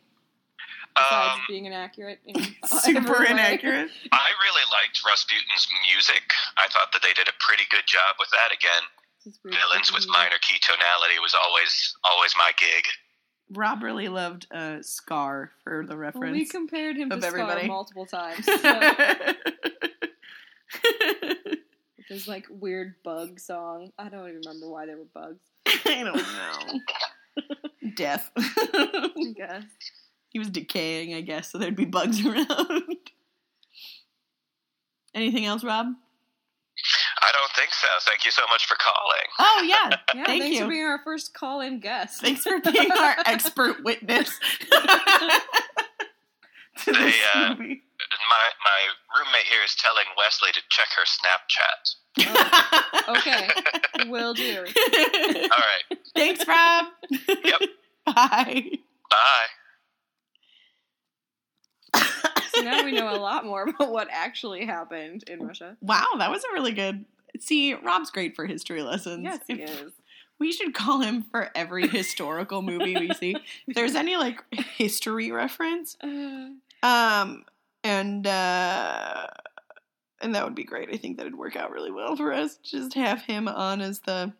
[0.95, 2.19] Besides Um, being inaccurate.
[2.25, 2.35] In
[2.65, 3.89] Super inaccurate.
[4.11, 6.23] I really liked Rasputin's music.
[6.57, 8.83] I thought that they did a pretty good job with that again.
[9.25, 12.83] It's weird Villains with minor key tonality was always always my gig.
[13.51, 16.33] Rob really loved uh, Scar for the Well, reference.
[16.33, 17.67] we compared him to of Scar everybody.
[17.67, 18.45] multiple times.
[20.81, 20.81] So,
[21.97, 23.91] with his like weird bug song.
[23.97, 25.43] I don't even remember why there were bugs.
[25.85, 27.91] I don't know.
[27.95, 28.31] Death.
[28.35, 29.63] I guess.
[30.29, 32.47] he was decaying, I guess, so there'd be bugs around.
[35.13, 35.87] Anything else, Rob?
[37.53, 37.87] I don't think so.
[38.09, 39.21] Thank you so much for calling.
[39.39, 39.89] Oh yeah.
[40.15, 40.63] Yeah, Thank thanks you.
[40.65, 42.21] for being our first call-in guest.
[42.21, 44.29] Thanks for being our expert witness.
[44.69, 45.41] to
[46.85, 47.81] this They, uh, movie.
[48.29, 48.79] My my
[49.17, 51.95] roommate here is telling Wesley to check her Snapchat.
[53.17, 53.49] Okay,
[54.09, 54.59] will do.
[54.59, 55.83] All right.
[56.15, 56.85] Thanks, Rob.
[57.43, 57.61] Yep.
[58.05, 58.69] Bye.
[59.09, 59.47] Bye.
[62.53, 65.75] So now we know a lot more about what actually happened in Russia.
[65.81, 67.03] Wow, that was a really good.
[67.39, 69.23] See, Rob's great for history lessons.
[69.23, 69.91] Yes, he is.
[70.39, 73.35] We should call him for every historical movie we see.
[73.67, 76.49] If there's any like history reference, Uh,
[76.83, 77.43] um,
[77.83, 79.27] and uh,
[80.21, 80.89] and that would be great.
[80.91, 82.57] I think that'd work out really well for us.
[82.57, 84.33] Just have him on as the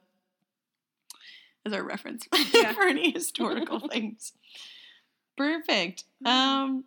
[1.66, 2.74] as our reference Yeah.
[2.74, 4.34] for any historical things.
[5.38, 6.04] Perfect.
[6.26, 6.84] Um,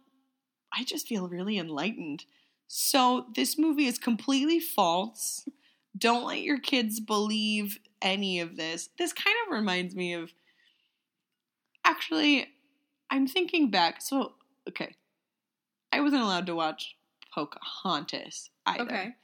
[0.73, 2.25] I just feel really enlightened.
[2.69, 5.49] So this movie is completely false.
[5.97, 8.89] Don't let your kids believe any of this.
[8.99, 10.33] This kind of reminds me of
[11.85, 12.49] actually
[13.11, 14.01] I'm thinking back.
[14.03, 14.33] So,
[14.69, 14.95] okay.
[15.93, 16.97] I wasn't allowed to watch
[17.33, 18.83] Pocahontas either.
[18.83, 19.15] okay.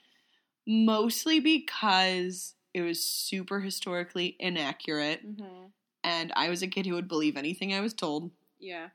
[0.67, 5.65] Mostly because it was super historically inaccurate hmm
[6.05, 8.89] and I was a kid who would believe anything I was told Yeah.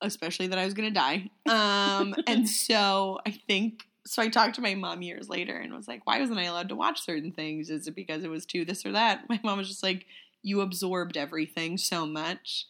[0.00, 1.30] especially that I was going to die.
[1.46, 4.22] Um, and so I think so.
[4.22, 6.76] I talked to my mom years later and was like, "Why wasn't I allowed to
[6.76, 7.70] watch certain things?
[7.70, 10.06] Is it because it was too this or that?" My mom was just like,
[10.42, 12.66] "You absorbed everything so much."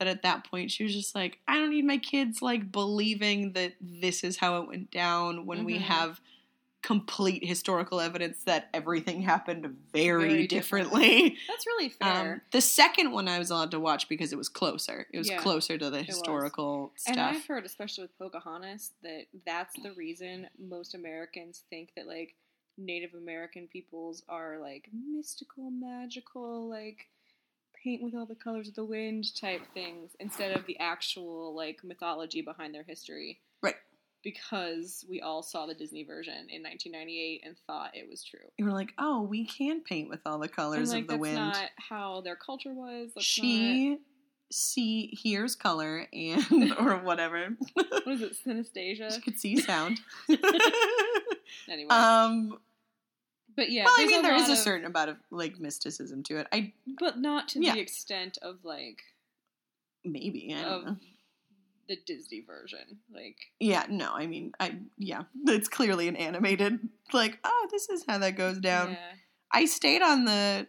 [0.00, 3.52] That at that point she was just like, I don't need my kids like believing
[3.52, 5.80] that this is how it went down when we Mhm.
[5.80, 6.20] have
[6.84, 11.36] complete historical evidence that everything happened very, Very differently.
[11.48, 12.42] That's really Um, fair.
[12.52, 15.06] the second one I was allowed to watch because it was closer.
[15.12, 17.36] It was Yeah, closer to the historical and stuff.
[17.36, 22.34] I've heard, especially with Pocahontas, that that's the reason most Americans think that like
[22.76, 27.08] Native American peoples are like mystical, magical, like
[27.82, 31.82] paint with all the colors of the wind type things instead of the actual like
[31.82, 33.40] mythology behind their history.
[34.24, 38.40] Because we all saw the Disney version in 1998 and thought it was true.
[38.58, 41.20] you were like, oh, we can paint with all the colors like of the that's
[41.20, 41.34] wind.
[41.36, 43.10] not how their culture was.
[43.14, 43.98] That's she
[44.50, 47.48] see hears color and or whatever.
[47.74, 48.36] What is it?
[48.46, 49.12] Synesthesia.
[49.14, 50.00] she could see sound.
[51.68, 52.58] Anyway, um
[53.56, 53.84] but yeah.
[53.84, 56.46] well, I mean there is a of- certain amount of like mysticism to it.
[56.52, 57.74] I but not to Yeah.
[57.74, 59.02] the extent of like
[60.04, 60.96] maybe, I don't of know.
[61.88, 62.98] The Disney version.
[63.12, 66.78] Like, Yeah, no, I mean I yeah, it's clearly an animated
[67.12, 68.92] like, oh, this is how that goes down.
[68.92, 68.98] yeah,
[69.52, 70.66] I stayed on the.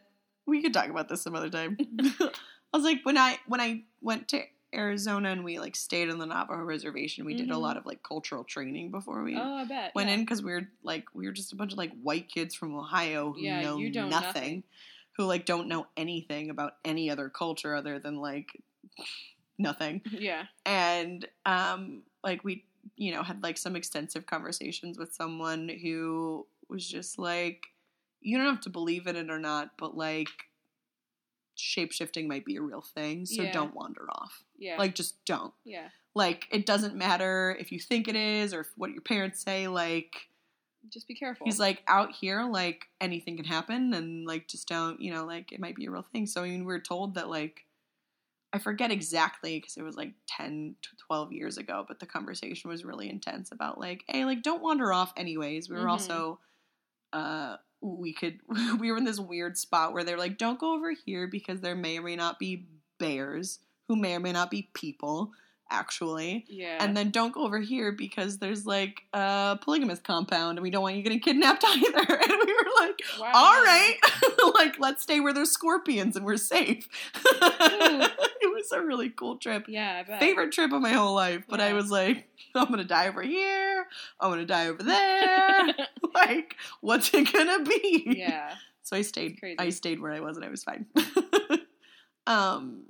[0.48, 1.78] We could talk about this some other time.
[2.20, 2.30] I
[2.78, 4.42] was like when I when I went to
[4.74, 7.26] Arizona and we like stayed on the Navajo reservation.
[7.26, 7.62] We did a Mhm.
[7.62, 10.16] lot of like cultural training before we oh, bet went yeah.
[10.16, 12.76] in because we were like we were just a bunch of like white kids from
[12.76, 14.64] Ohio who Yeah, know nothing, nothing.
[15.18, 18.50] who like don't know anything about any other culture other than like
[19.58, 25.70] nothing Yeah, and um like we you know had like some extensive conversations with someone
[25.70, 27.66] who was just like
[28.22, 30.30] you don't have to believe in it or not but like
[31.58, 33.52] shapeshifting might be a real thing so Yeah.
[33.52, 35.88] don't wander off yeah, like just don't yeah.
[36.14, 39.68] like it doesn't matter if you think it is or if what your parents say
[39.70, 40.28] like
[40.90, 41.46] Just be careful.
[41.46, 45.54] he's like out here like anything can happen and like just don't you know like
[45.54, 47.66] it might be a real thing so i mean we are told that like
[48.56, 52.70] i forget exactly because it was like 10 to 12 years ago but the conversation
[52.70, 55.92] was really intense about like hey like don't wander off anyways we were Mhm.
[55.92, 56.40] also
[57.14, 58.40] uh we could
[58.80, 61.76] we were in this weird spot where they're like don't go over here because there
[61.76, 62.66] may or may not be
[63.00, 65.32] bears who may or may not be people
[65.72, 70.64] actually yeah, and then don't go over here because there's like a polygamous compound and
[70.64, 72.06] we don't want you getting kidnapped either.
[72.28, 73.32] And we were like, Wow.
[73.34, 73.96] all right,
[74.56, 76.88] like let's stay where there's scorpions and we're safe.
[77.16, 78.12] it
[78.56, 79.66] was a really cool trip.
[79.68, 80.04] yeah.
[80.20, 83.86] Favorite trip of my whole life, but I was like, I'm gonna die over here.
[84.20, 85.68] I'm gonna die over there.
[86.16, 88.16] like, what's it gonna be?
[88.18, 89.40] yeah, So I stayed.
[89.40, 89.60] Crazy.
[89.60, 90.86] I stayed where I was, and I was fine.
[92.28, 92.84] um,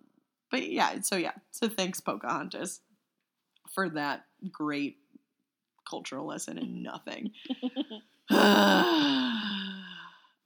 [0.52, 1.02] but yeah.
[1.02, 1.34] So yeah.
[1.52, 2.82] So thanks, Pocahontas,
[3.74, 4.98] for that great
[5.90, 7.32] cultural lesson and nothing.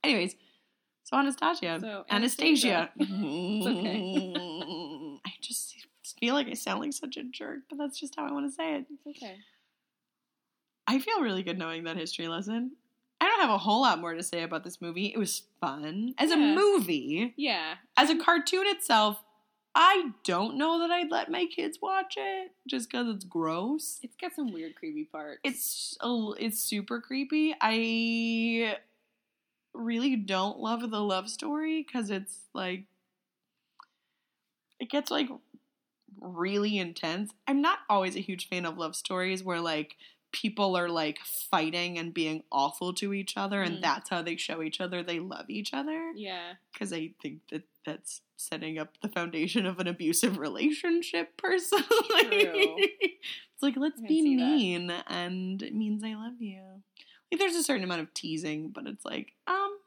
[0.04, 0.36] Anyways,
[1.04, 2.90] so Anastasia, So, Anastasia.
[3.00, 4.34] okay.
[6.20, 8.46] I feel like I sound like such a jerk, but that's just how I want
[8.50, 8.86] to say it.
[8.92, 9.38] it's okay.
[10.86, 12.72] I feel really good knowing that history lesson.
[13.22, 15.08] I don't have a whole lot more to say about this movie.
[15.08, 16.14] It was fun.
[16.18, 19.24] As a movie, Yeah, as a cartoon itself,
[19.76, 24.00] I don't know that I'd let my kids watch it just because it's gross.
[24.04, 25.40] it's got some weird, creepy parts.
[25.44, 27.56] It's a, it's super creepy.
[27.62, 28.78] I
[29.74, 32.86] really don't love the love story because it's like
[34.80, 35.30] it gets like
[36.22, 37.32] really intense.
[37.48, 39.96] I'm not always a huge fan of love stories where like
[40.32, 41.18] people are like
[41.50, 43.82] fighting and being awful to each other and Mm.
[43.82, 47.64] that's how they show each other they love each other yeah, because I think that
[47.84, 51.84] that's setting up the foundation of an abusive relationship personally.
[53.02, 54.44] It's like let's be see that.
[54.46, 56.62] mean and it means I love you.
[57.32, 59.78] Like there's a certain amount of teasing, but it's like um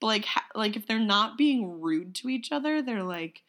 [0.00, 3.42] but like ha- like if they're not being rude to each other, they're like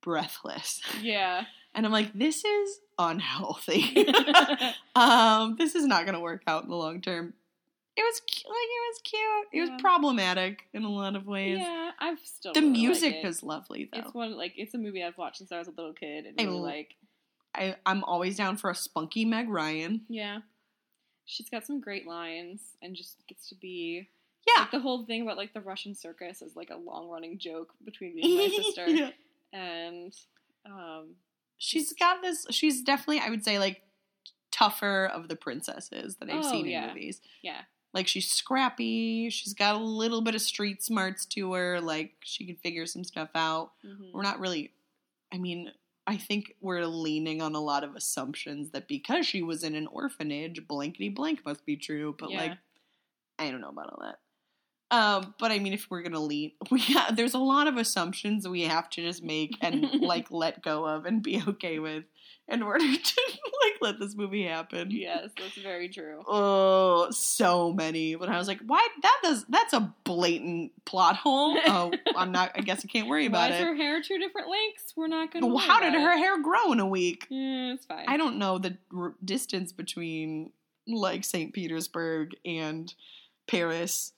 [0.00, 0.80] breathless.
[1.00, 1.44] yeah.
[1.74, 4.06] And I'm like this is unhealthy.
[4.94, 7.32] um this is not going to work out in the long term.
[7.94, 9.22] It was cu- like it was cute.
[9.52, 9.72] It Yeah.
[9.74, 11.58] was problematic in a lot of ways.
[11.60, 13.26] yeah, I've still The really like music it.
[13.26, 13.98] is lovely though.
[14.00, 16.40] It's one like it's a movie I've watched since I was a little kid and
[16.40, 16.94] I really like.
[17.54, 20.02] I I'm always down for a spunky Meg Ryan.
[20.08, 20.38] Yeah,
[21.26, 24.08] she's got some great lines and just gets to be
[24.48, 24.62] Yeah.
[24.62, 27.74] like the whole thing about like the Russian circus is like a long running joke
[27.84, 29.10] between me and my sister, Yeah.
[29.52, 30.14] and
[30.64, 31.08] um,
[31.64, 32.44] She's got this.
[32.50, 33.82] She's definitely, I would say, like
[34.50, 36.82] tougher of the princesses that I've Oh, seen yeah.
[36.82, 37.20] in movies.
[37.40, 37.60] yeah,
[37.94, 39.30] Like she's scrappy.
[39.30, 41.80] She's got a little bit of street smarts to her.
[41.80, 43.72] Like she can figure some stuff out.
[43.84, 44.12] mhm.
[44.12, 44.72] We're not really.
[45.32, 45.70] I mean,
[46.06, 49.86] I think we're leaning on a lot of assumptions that because she was in an
[49.86, 52.16] orphanage, blankety blank must be true.
[52.18, 52.38] But Yeah.
[52.40, 52.58] like,
[53.38, 54.18] I don't know about all that.
[54.92, 58.46] Um, but I mean, if we're gonna lean, we ha- there's a lot of assumptions
[58.46, 62.04] we have to just make and like let go of and be okay with
[62.48, 63.20] in order to
[63.62, 64.90] like let this movie happen.
[64.90, 66.22] yes, that's very true.
[66.28, 68.16] Oh, so many.
[68.16, 68.86] But I was like, why?
[69.02, 69.44] That does.
[69.48, 71.56] That's a blatant plot hole.
[71.66, 72.52] Oh, I'm not.
[72.54, 73.66] I guess I can't worry Why about is it.
[73.66, 74.92] her hair two different lengths?
[74.96, 75.46] We're not gonna.
[75.46, 76.18] Well, worry How did her it.
[76.18, 77.26] hair grow in a week?
[77.32, 78.04] Mm, it's fine.
[78.08, 80.50] I don't know the r- distance between
[80.86, 81.54] like St.
[81.54, 82.92] Petersburg and
[83.48, 84.12] Paris,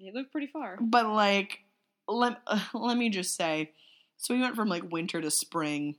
[0.00, 0.76] They look pretty far.
[0.80, 1.60] but like
[2.08, 3.72] let uh, let me just say,
[4.16, 5.96] so we went from like winter to spring.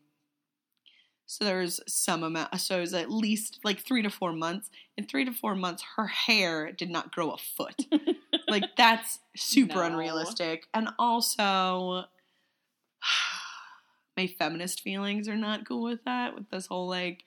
[1.27, 2.59] So there's some amount.
[2.61, 4.69] So it was at least like three to four months.
[4.95, 7.87] In three to four months, her hair did not grow a foot.
[8.47, 9.85] like that's super No.
[9.85, 10.67] unrealistic.
[10.73, 12.03] And also,
[14.17, 16.35] my feminist feelings are not cool with that.
[16.35, 17.23] With this whole like,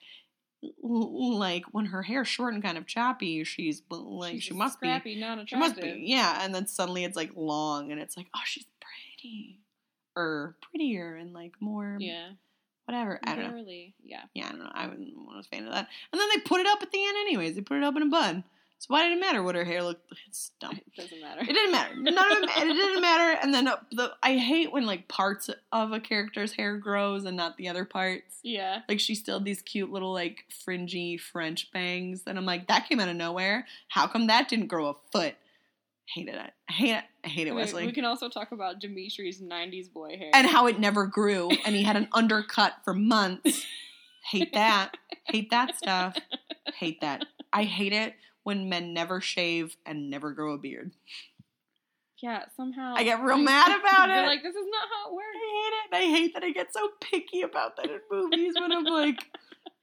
[0.81, 4.87] like when her hair's short and kind of choppy, she's like She's she must be
[4.87, 6.43] scrappy, not she must be, yeah.
[6.43, 9.59] And then suddenly it's like long, and it's like, oh, she's pretty,
[10.15, 12.31] or prettier, and like more, Yeah,
[12.85, 13.19] whatever.
[13.23, 13.63] I don't know.
[14.03, 14.71] Yeah, Yeah, I don't know.
[14.73, 15.87] I wasn't was a fan of that.
[16.11, 17.55] And then they put it up at the end, anyways.
[17.55, 18.43] They put it up in a bun.
[18.79, 20.09] So why did it matter what her hair looked?
[20.27, 20.79] It's dumb.
[20.87, 21.41] it doesn't matter.
[21.41, 21.95] It didn't matter.
[21.97, 22.49] None of it.
[22.63, 23.37] It didn't matter.
[23.43, 27.35] And then uh, the I hate when like parts of a character's hair grows and
[27.35, 28.39] not the other parts.
[28.41, 32.67] Yeah, Like she still had these cute little like fringy French bangs, and I'm like,
[32.67, 33.67] that came out of nowhere.
[33.89, 35.35] How come that didn't grow a foot?
[36.15, 36.51] Hated it.
[36.69, 37.03] I hate it.
[37.25, 37.85] I hate it, Wesley.
[37.85, 40.31] we can also talk about Dimitri's '90s boy hair.
[40.33, 43.65] and how it never grew, and he had an undercut for months.
[44.31, 44.95] Hate that.
[45.25, 46.15] Hate that stuff.
[46.75, 47.25] Hate that.
[47.51, 48.13] I hate it
[48.49, 50.91] when men never shave and never grow a beard.
[52.21, 54.25] yeah, somehow I get real mad about it.
[54.25, 55.27] like, this is not how it works.
[55.35, 55.95] I hate it.
[56.13, 59.19] I hate that I get so picky about that in movies when I'm like,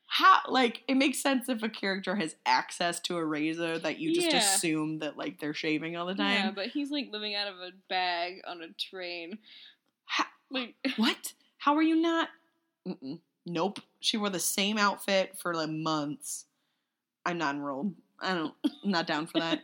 [0.09, 0.41] how?
[0.49, 4.31] Like, it makes sense if a character has access to a razor that you just
[4.31, 4.39] Yeah.
[4.39, 6.33] assume that like they're shaving all the time.
[6.45, 9.39] Yeah, but he's like living out of a bag on a train.
[10.05, 11.33] Ha- Like, what?
[11.59, 12.29] How are you not?
[12.87, 13.21] Mm-mm.
[13.47, 13.81] Nope.
[14.01, 16.45] She wore the same outfit for like months.
[17.25, 17.95] I'm not enrolled.
[18.21, 18.55] I don't.
[18.85, 19.61] I'm not down for that.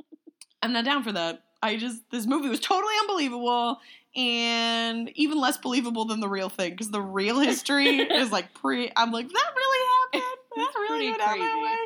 [0.62, 1.42] I'm not down for that.
[1.62, 3.78] I just this movie was totally unbelievable
[4.16, 8.90] and even less believable than the real thing because the real history is like pre.
[8.96, 9.86] I'm like that really
[10.20, 10.22] happened.
[10.56, 11.62] That It's really went down that crazy.
[11.64, 11.76] way.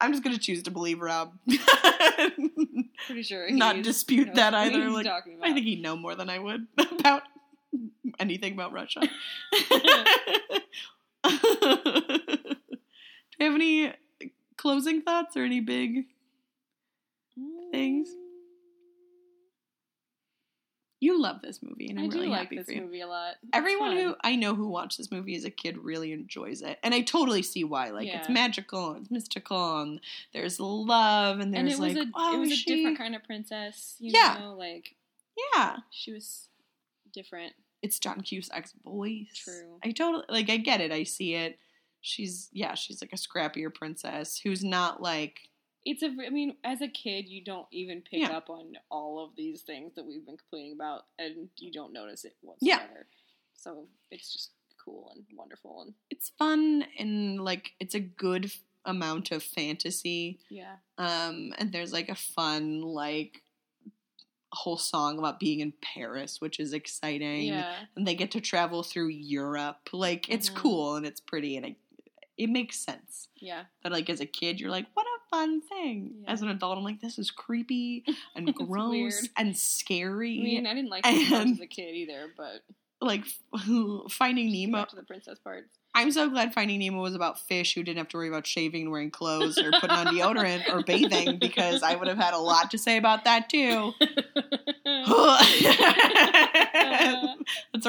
[0.00, 1.32] I'm just gonna choose to believe Rob.
[3.06, 3.50] pretty sure.
[3.50, 4.88] Not dispute that either.
[4.90, 5.06] Like.
[5.08, 6.68] I think he'd know more than I would
[7.00, 7.22] about
[8.20, 9.00] anything about Russia.
[9.00, 9.08] Do
[13.38, 13.92] you have any
[14.64, 16.06] closing thoughts or any big?
[17.70, 18.08] things.
[21.00, 22.80] You love this movie, and I'm I do really like happy this for you.
[22.82, 23.34] movie a lot.
[23.42, 23.96] It's Everyone fun.
[23.98, 27.02] who I know who watched this movie as a kid really enjoys it, and I
[27.02, 27.90] totally see why.
[27.90, 28.32] Like it's Yeah.
[28.32, 30.00] magical, and it's mystical, and
[30.32, 33.14] there's love, and and there's it was like, a oh, it was a different kind
[33.14, 33.96] of princess.
[33.98, 34.38] You Yeah.
[34.40, 34.94] know, like
[35.54, 36.48] Yeah, she was
[37.12, 37.52] different.
[37.82, 39.26] it's John Cusack's voice.
[39.34, 39.78] True.
[39.84, 40.48] I totally like.
[40.48, 40.90] I get it.
[40.90, 41.58] I see it.
[42.06, 42.74] She's yeah.
[42.74, 45.48] She's like a scrappier princess who's not like
[45.86, 46.08] It's a.
[46.08, 48.36] I mean, as a kid, you don't even pick Yeah.
[48.36, 52.24] up on all of these things that we've been complaining about, and you don't notice
[52.26, 52.76] it Yeah.
[52.76, 53.06] whatsoever.
[53.54, 54.50] So it's just
[54.84, 60.40] cool and wonderful, and it's fun and like it's a good f- amount of fantasy.
[60.50, 63.42] yeah, Um, and there's like a fun like
[64.52, 67.44] whole song about being in Paris, which is exciting.
[67.48, 69.88] yeah, And they get to travel through Europe.
[69.92, 70.54] Like it's Mhm.
[70.54, 71.76] cool and it's pretty and it
[72.36, 73.28] it makes sense.
[73.36, 73.64] yeah.
[73.82, 76.14] That like as a kid, you're like, what a fun thing.
[76.22, 76.32] Yeah.
[76.32, 78.04] As an adult, I'm like, this is creepy
[78.36, 80.38] and gross and scary.
[80.40, 82.62] I mean, I didn't like it as and- as a kid either, but
[83.00, 83.24] like
[84.10, 84.78] Finding Nemo.
[84.78, 85.68] back to the princess parts.
[85.96, 88.90] I'm so glad Finding Nemo was about fish who didn't have to worry about shaving
[88.90, 92.72] wearing clothes or putting on deodorant or bathing because I would have had a lot
[92.72, 93.92] to say about that too.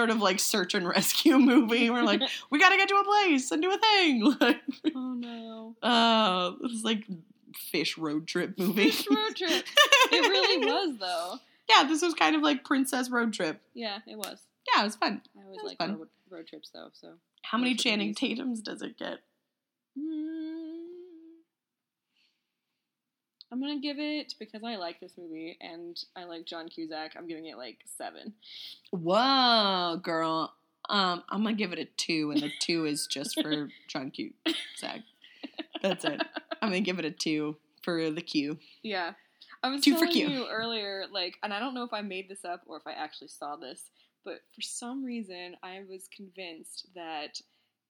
[0.06, 1.90] Sort of like search and rescue movie.
[1.90, 4.34] We're like, we gotta get to a place and do a thing.
[4.40, 4.62] Like,
[4.96, 7.06] oh no, uh, it's like
[7.56, 8.90] fish road trip movie.
[8.92, 9.66] Fish road trip.
[10.12, 11.36] It really was though.
[11.70, 13.60] yeah, this was kind of like princess road trip.
[13.74, 14.40] Yeah, it was.
[14.74, 15.22] Yeah, it was fun.
[15.38, 16.90] I always like road, road trips though.
[16.94, 18.14] So How many Channing.
[18.14, 19.20] Tatum's does it get?
[19.98, 20.75] Mm.
[23.52, 27.14] I'm gonna give it because I like this movie and I like John Cusack.
[27.18, 28.34] I'm giving it like seven.
[28.92, 30.54] Whoa, girl.
[30.90, 35.02] Um, I'm gonna give it a two, and the two is just for John Cusack.
[35.82, 36.22] That's it.
[36.62, 38.58] I'm gonna give it a two for the Q.
[38.84, 39.14] Yeah,
[39.64, 40.30] I was Two for telling Q.
[40.30, 42.92] you earlier, like, and I don't know if I made this up or if I
[42.94, 43.90] actually saw this,
[44.24, 47.42] but for some reason I was convinced that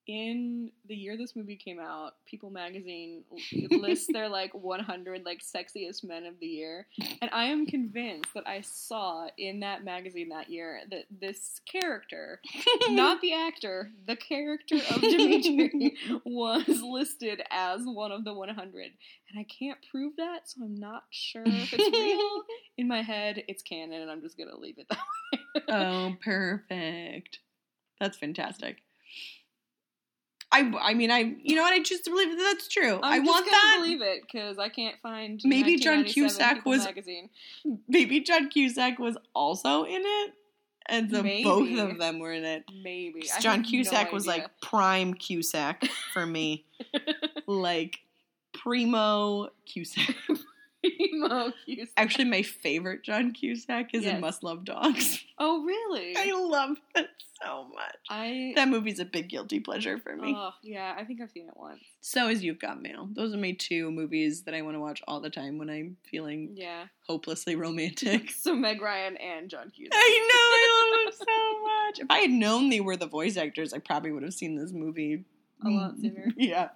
[0.08, 3.24] in the year this movie came out, People Magazine
[3.72, 6.88] lists their like 100 like sexiest men of the year,
[7.22, 12.40] and I am convinced that I saw in that magazine that year that this character,
[12.90, 15.96] not the actor, the character of Dimitri
[16.26, 18.92] was listed as one of the 100,
[19.30, 22.44] and I can't prove that, so I'm not sure if it's real.
[22.78, 25.00] In my head, it's canon, and I'm just gonna leave it that
[25.34, 25.62] way.
[25.70, 27.40] oh, perfect.
[28.00, 28.78] That's fantastic.
[30.56, 31.74] I, I mean, I, you know what?
[31.74, 33.00] I choose to believe that that's true.
[33.04, 33.82] i I'm want just gonna that.
[33.82, 35.42] believe it because I can't find.
[35.44, 37.30] Maybe John Cusack People was- magazine.
[37.88, 40.34] Maybe John Cusack was also in it,
[40.88, 42.64] and so both of them were in it.
[42.84, 46.66] Maybe I John have no Cusack was like prime Cusack for me,
[47.48, 48.00] like
[48.54, 50.16] primo Cusack.
[51.14, 51.90] Emo Cusack.
[51.98, 55.24] Actually, my favorite John Cusack is in Must Love Dogs.
[55.40, 56.16] oh really?
[56.18, 57.10] I love it
[57.44, 57.96] so much.
[58.10, 58.54] I.
[58.56, 60.34] That movie's a big guilty pleasure for me.
[60.38, 61.82] Oh yeah, I think I've seen it once.
[62.02, 63.10] So is You've Got Mail.
[63.14, 65.98] Those are my two movies that I want to watch all the time when I'm
[66.10, 66.86] feeling Yeah.
[67.08, 68.32] hopelessly romantic.
[68.38, 69.94] so Meg Ryan and John Cusack.
[69.94, 72.00] I know, I love them so much.
[72.00, 74.72] If I had known they were the voice actors, I probably would have seen this
[74.72, 75.26] movie
[75.64, 76.28] A lot sooner.
[76.38, 76.70] Yeah.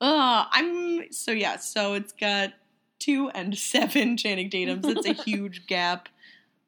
[0.00, 1.56] Uh, I'm so yeah.
[1.56, 2.54] So it's got
[3.00, 4.86] two and seven Channing Tatum's.
[4.86, 6.08] It's a huge gap.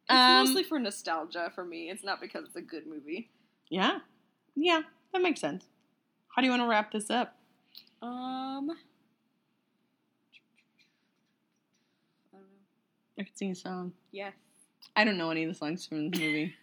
[0.09, 1.89] It's Um, mostly for nostalgia for me.
[1.91, 3.30] It's not because it's a good movie.
[3.70, 3.99] Yeah,
[4.57, 5.64] yeah, that makes sense.
[6.35, 7.37] How do you want to wrap this up?
[8.03, 8.09] Um.
[12.33, 13.18] I don't know.
[13.18, 13.93] I could sing a song.
[14.11, 14.33] Yes.
[14.97, 16.55] I don't know any of the songs from the movie.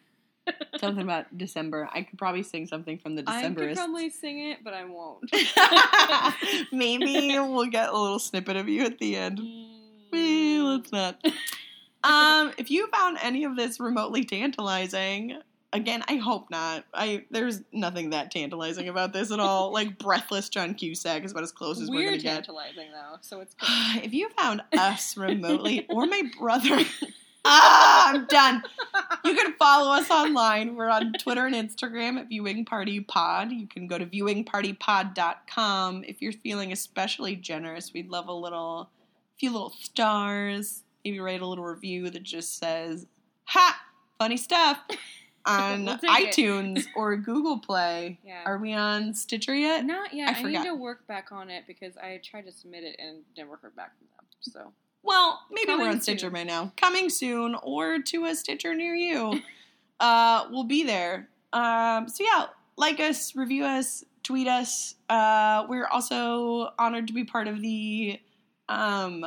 [0.77, 1.89] Something about December.
[1.93, 3.63] I could probably sing something from the December.
[3.63, 5.29] I could probably sing it, but I won't.
[6.71, 9.39] Maybe we'll get a little snippet of you at the end.
[10.13, 10.77] Mm.
[10.77, 11.23] let's not.
[12.01, 15.37] Um, if you found any of this remotely tantalizing,
[15.73, 16.85] again, I hope not.
[16.93, 19.73] I there's nothing that tantalizing about this at all.
[19.73, 22.33] Like breathless John Cusack is about as close as we're We're gonna get.
[22.35, 24.05] tantalizing though, so it's good.
[24.05, 26.79] if you found us remotely or my brother,
[27.45, 28.63] ah, I'm done.
[29.23, 30.75] You can follow us online.
[30.75, 33.51] We're on Twitter and Instagram at Viewing Party Pod.
[33.51, 36.03] You can go to viewingpartypod.com.
[36.05, 38.89] If you're feeling especially generous, we'd love a little,
[39.39, 40.83] few little stars.
[41.03, 43.05] Maybe write a little review that just says,
[43.45, 43.81] "Ha,
[44.17, 44.79] funny stuff."
[45.45, 48.19] On We'll iTunes or Google Play.
[48.23, 48.43] Yeah.
[48.45, 49.85] Are we on Stitcher yet?
[49.85, 50.35] Not yet.
[50.35, 53.23] I I, need to work back on it because I tried to submit it and
[53.37, 54.25] never heard back from them.
[54.41, 54.73] So
[55.03, 56.33] Well, maybe we're on Stitcher soon.
[56.33, 56.71] by now.
[56.77, 59.39] Coming soon, or to a Stitcher near you.
[59.99, 61.29] uh, we'll be there.
[61.53, 62.47] Um, so yeah,
[62.77, 64.95] like us, review us, tweet us.
[65.09, 68.19] Uh, we're also honored to be part of the
[68.67, 69.25] um,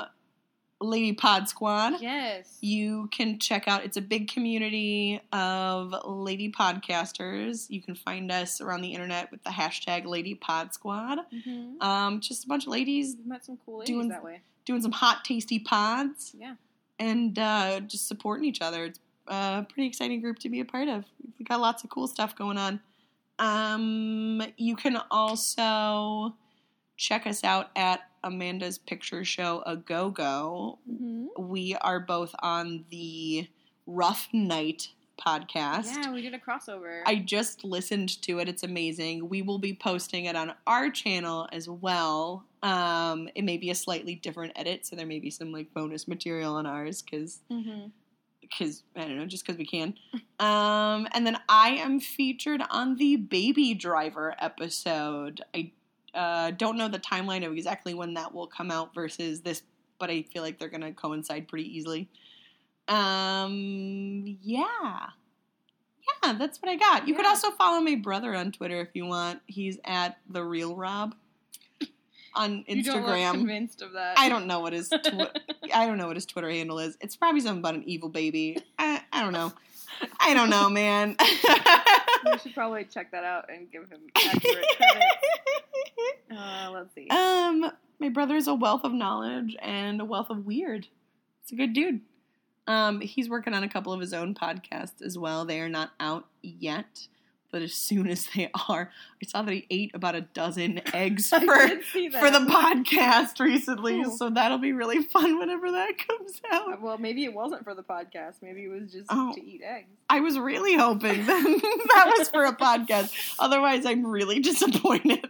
[0.80, 2.00] Lady Pod Squad.
[2.00, 3.84] yes, You can check out.
[3.84, 7.70] It's a big community of lady podcasters.
[7.70, 11.18] You can find us around the internet with the hashtag Lady Pod Squad.
[11.32, 11.80] mm-hmm.
[11.80, 14.42] Um, just a bunch of ladies we've met some cool ladies doing- that way.
[14.64, 16.34] Doing some hot, tasty pods.
[16.38, 16.54] Yeah.
[16.98, 18.84] and uh, just supporting each other.
[18.84, 21.04] It's a pretty exciting group to be a part of.
[21.38, 22.80] We've got lots of cool stuff going on.
[23.38, 26.34] Um, you can also
[26.96, 30.78] check us out at Amanda's Picture Show A Go Go.
[30.88, 31.26] Mm-hmm.
[31.38, 33.48] We are both on the
[33.86, 34.88] Rough Night
[35.18, 35.86] podcast.
[35.86, 37.02] Yeah, we did a crossover.
[37.06, 38.48] I just listened to it.
[38.48, 39.28] It's amazing.
[39.28, 42.44] We will be posting it on our channel as well.
[42.62, 46.06] Um, it may be a slightly different edit, so there may be some like bonus
[46.06, 47.88] material on ours because mm-hmm.
[48.40, 49.94] because I don't know, just because we can.
[50.40, 55.40] Um, and then I am featured on the Baby Driver episode.
[55.54, 55.70] I
[56.14, 59.62] uh, don't know the timeline of exactly when that will come out versus this,
[60.00, 62.08] but I feel like they're gonna coincide pretty easily.
[62.88, 65.06] Um, yeah.
[66.24, 67.06] Yeah, that's what I got.
[67.08, 69.40] You could also follow my brother on Twitter if you want.
[69.46, 71.14] He's at the real Rob
[72.34, 73.32] on You don't Instagram.
[73.32, 74.18] convinced of that.
[74.18, 75.30] I don't know what his tw-
[75.74, 76.96] I don't know what his Twitter handle is.
[77.00, 78.58] It's probably something about an evil baby.
[78.78, 79.52] I, I don't know.
[80.18, 81.16] I don't know, man.
[82.24, 85.02] We should probably check that out and give him accurate credit.
[86.30, 87.08] Uh, let's see.
[87.08, 87.68] um,
[87.98, 90.86] my brother is a wealth of knowledge and a wealth of weird.
[91.42, 92.00] It's a good dude.
[92.66, 95.44] Um, he's working on a couple of his own podcasts as well.
[95.44, 97.08] They are not out yet,
[97.50, 98.90] but as soon as they are,
[99.22, 102.20] I saw that he ate about a dozen eggs for did see that.
[102.22, 104.04] for the podcast recently.
[104.16, 106.80] So that'll be really fun whenever that comes out.
[106.80, 108.34] Well, maybe it wasn't for the podcast.
[108.42, 109.34] Maybe it was just Oh.
[109.34, 109.88] to eat eggs.
[110.08, 113.12] I was really hoping that that was for a podcast.
[113.40, 115.26] Otherwise, I'm really disappointed.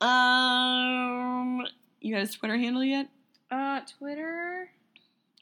[0.00, 1.66] um,
[2.00, 3.08] you got his Twitter handle yet?
[3.50, 4.70] Uh, Twitter.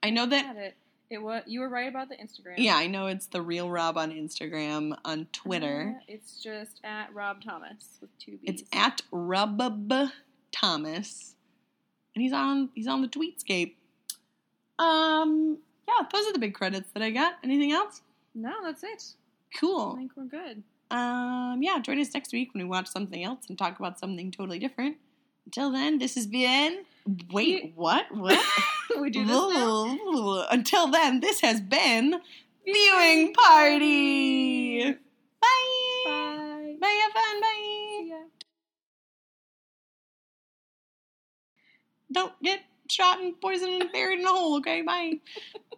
[0.02, 0.56] I know that.
[0.56, 0.74] It.
[1.10, 1.42] It was.
[1.46, 2.54] You were right about the Instagram.
[2.58, 4.96] Yeah, I know it's the real Rob on Instagram.
[5.06, 8.40] On Twitter, Uh, it's just at Rob Thomas with two B's.
[8.44, 10.10] it's at Rubub
[10.52, 11.34] Thomas,
[12.14, 13.72] and he's on he's on the Tweetscape.
[14.78, 15.58] Um,
[15.88, 17.34] yeah, those are the big credits that I got.
[17.42, 18.02] Anything else?
[18.34, 19.04] No, that's it.
[19.58, 19.94] Cool.
[19.94, 20.62] I think we're good.
[20.90, 24.30] Um, yeah, join us next week when we watch something else and talk about something
[24.30, 24.96] totally different.
[25.46, 26.84] Until then, this has been.
[27.30, 28.04] Wait, what?
[28.10, 28.38] What?
[29.00, 30.46] we do this.
[30.50, 32.20] Until then, this has been
[32.64, 34.92] Viewing Party.
[34.92, 34.98] Bye.
[36.04, 36.76] Bye.
[36.80, 37.40] Bye, have fun.
[37.40, 38.20] Bye.
[42.12, 42.60] Don't get
[42.90, 44.82] shot and poisoned and buried in a hole, okay?
[44.82, 45.20] Bye.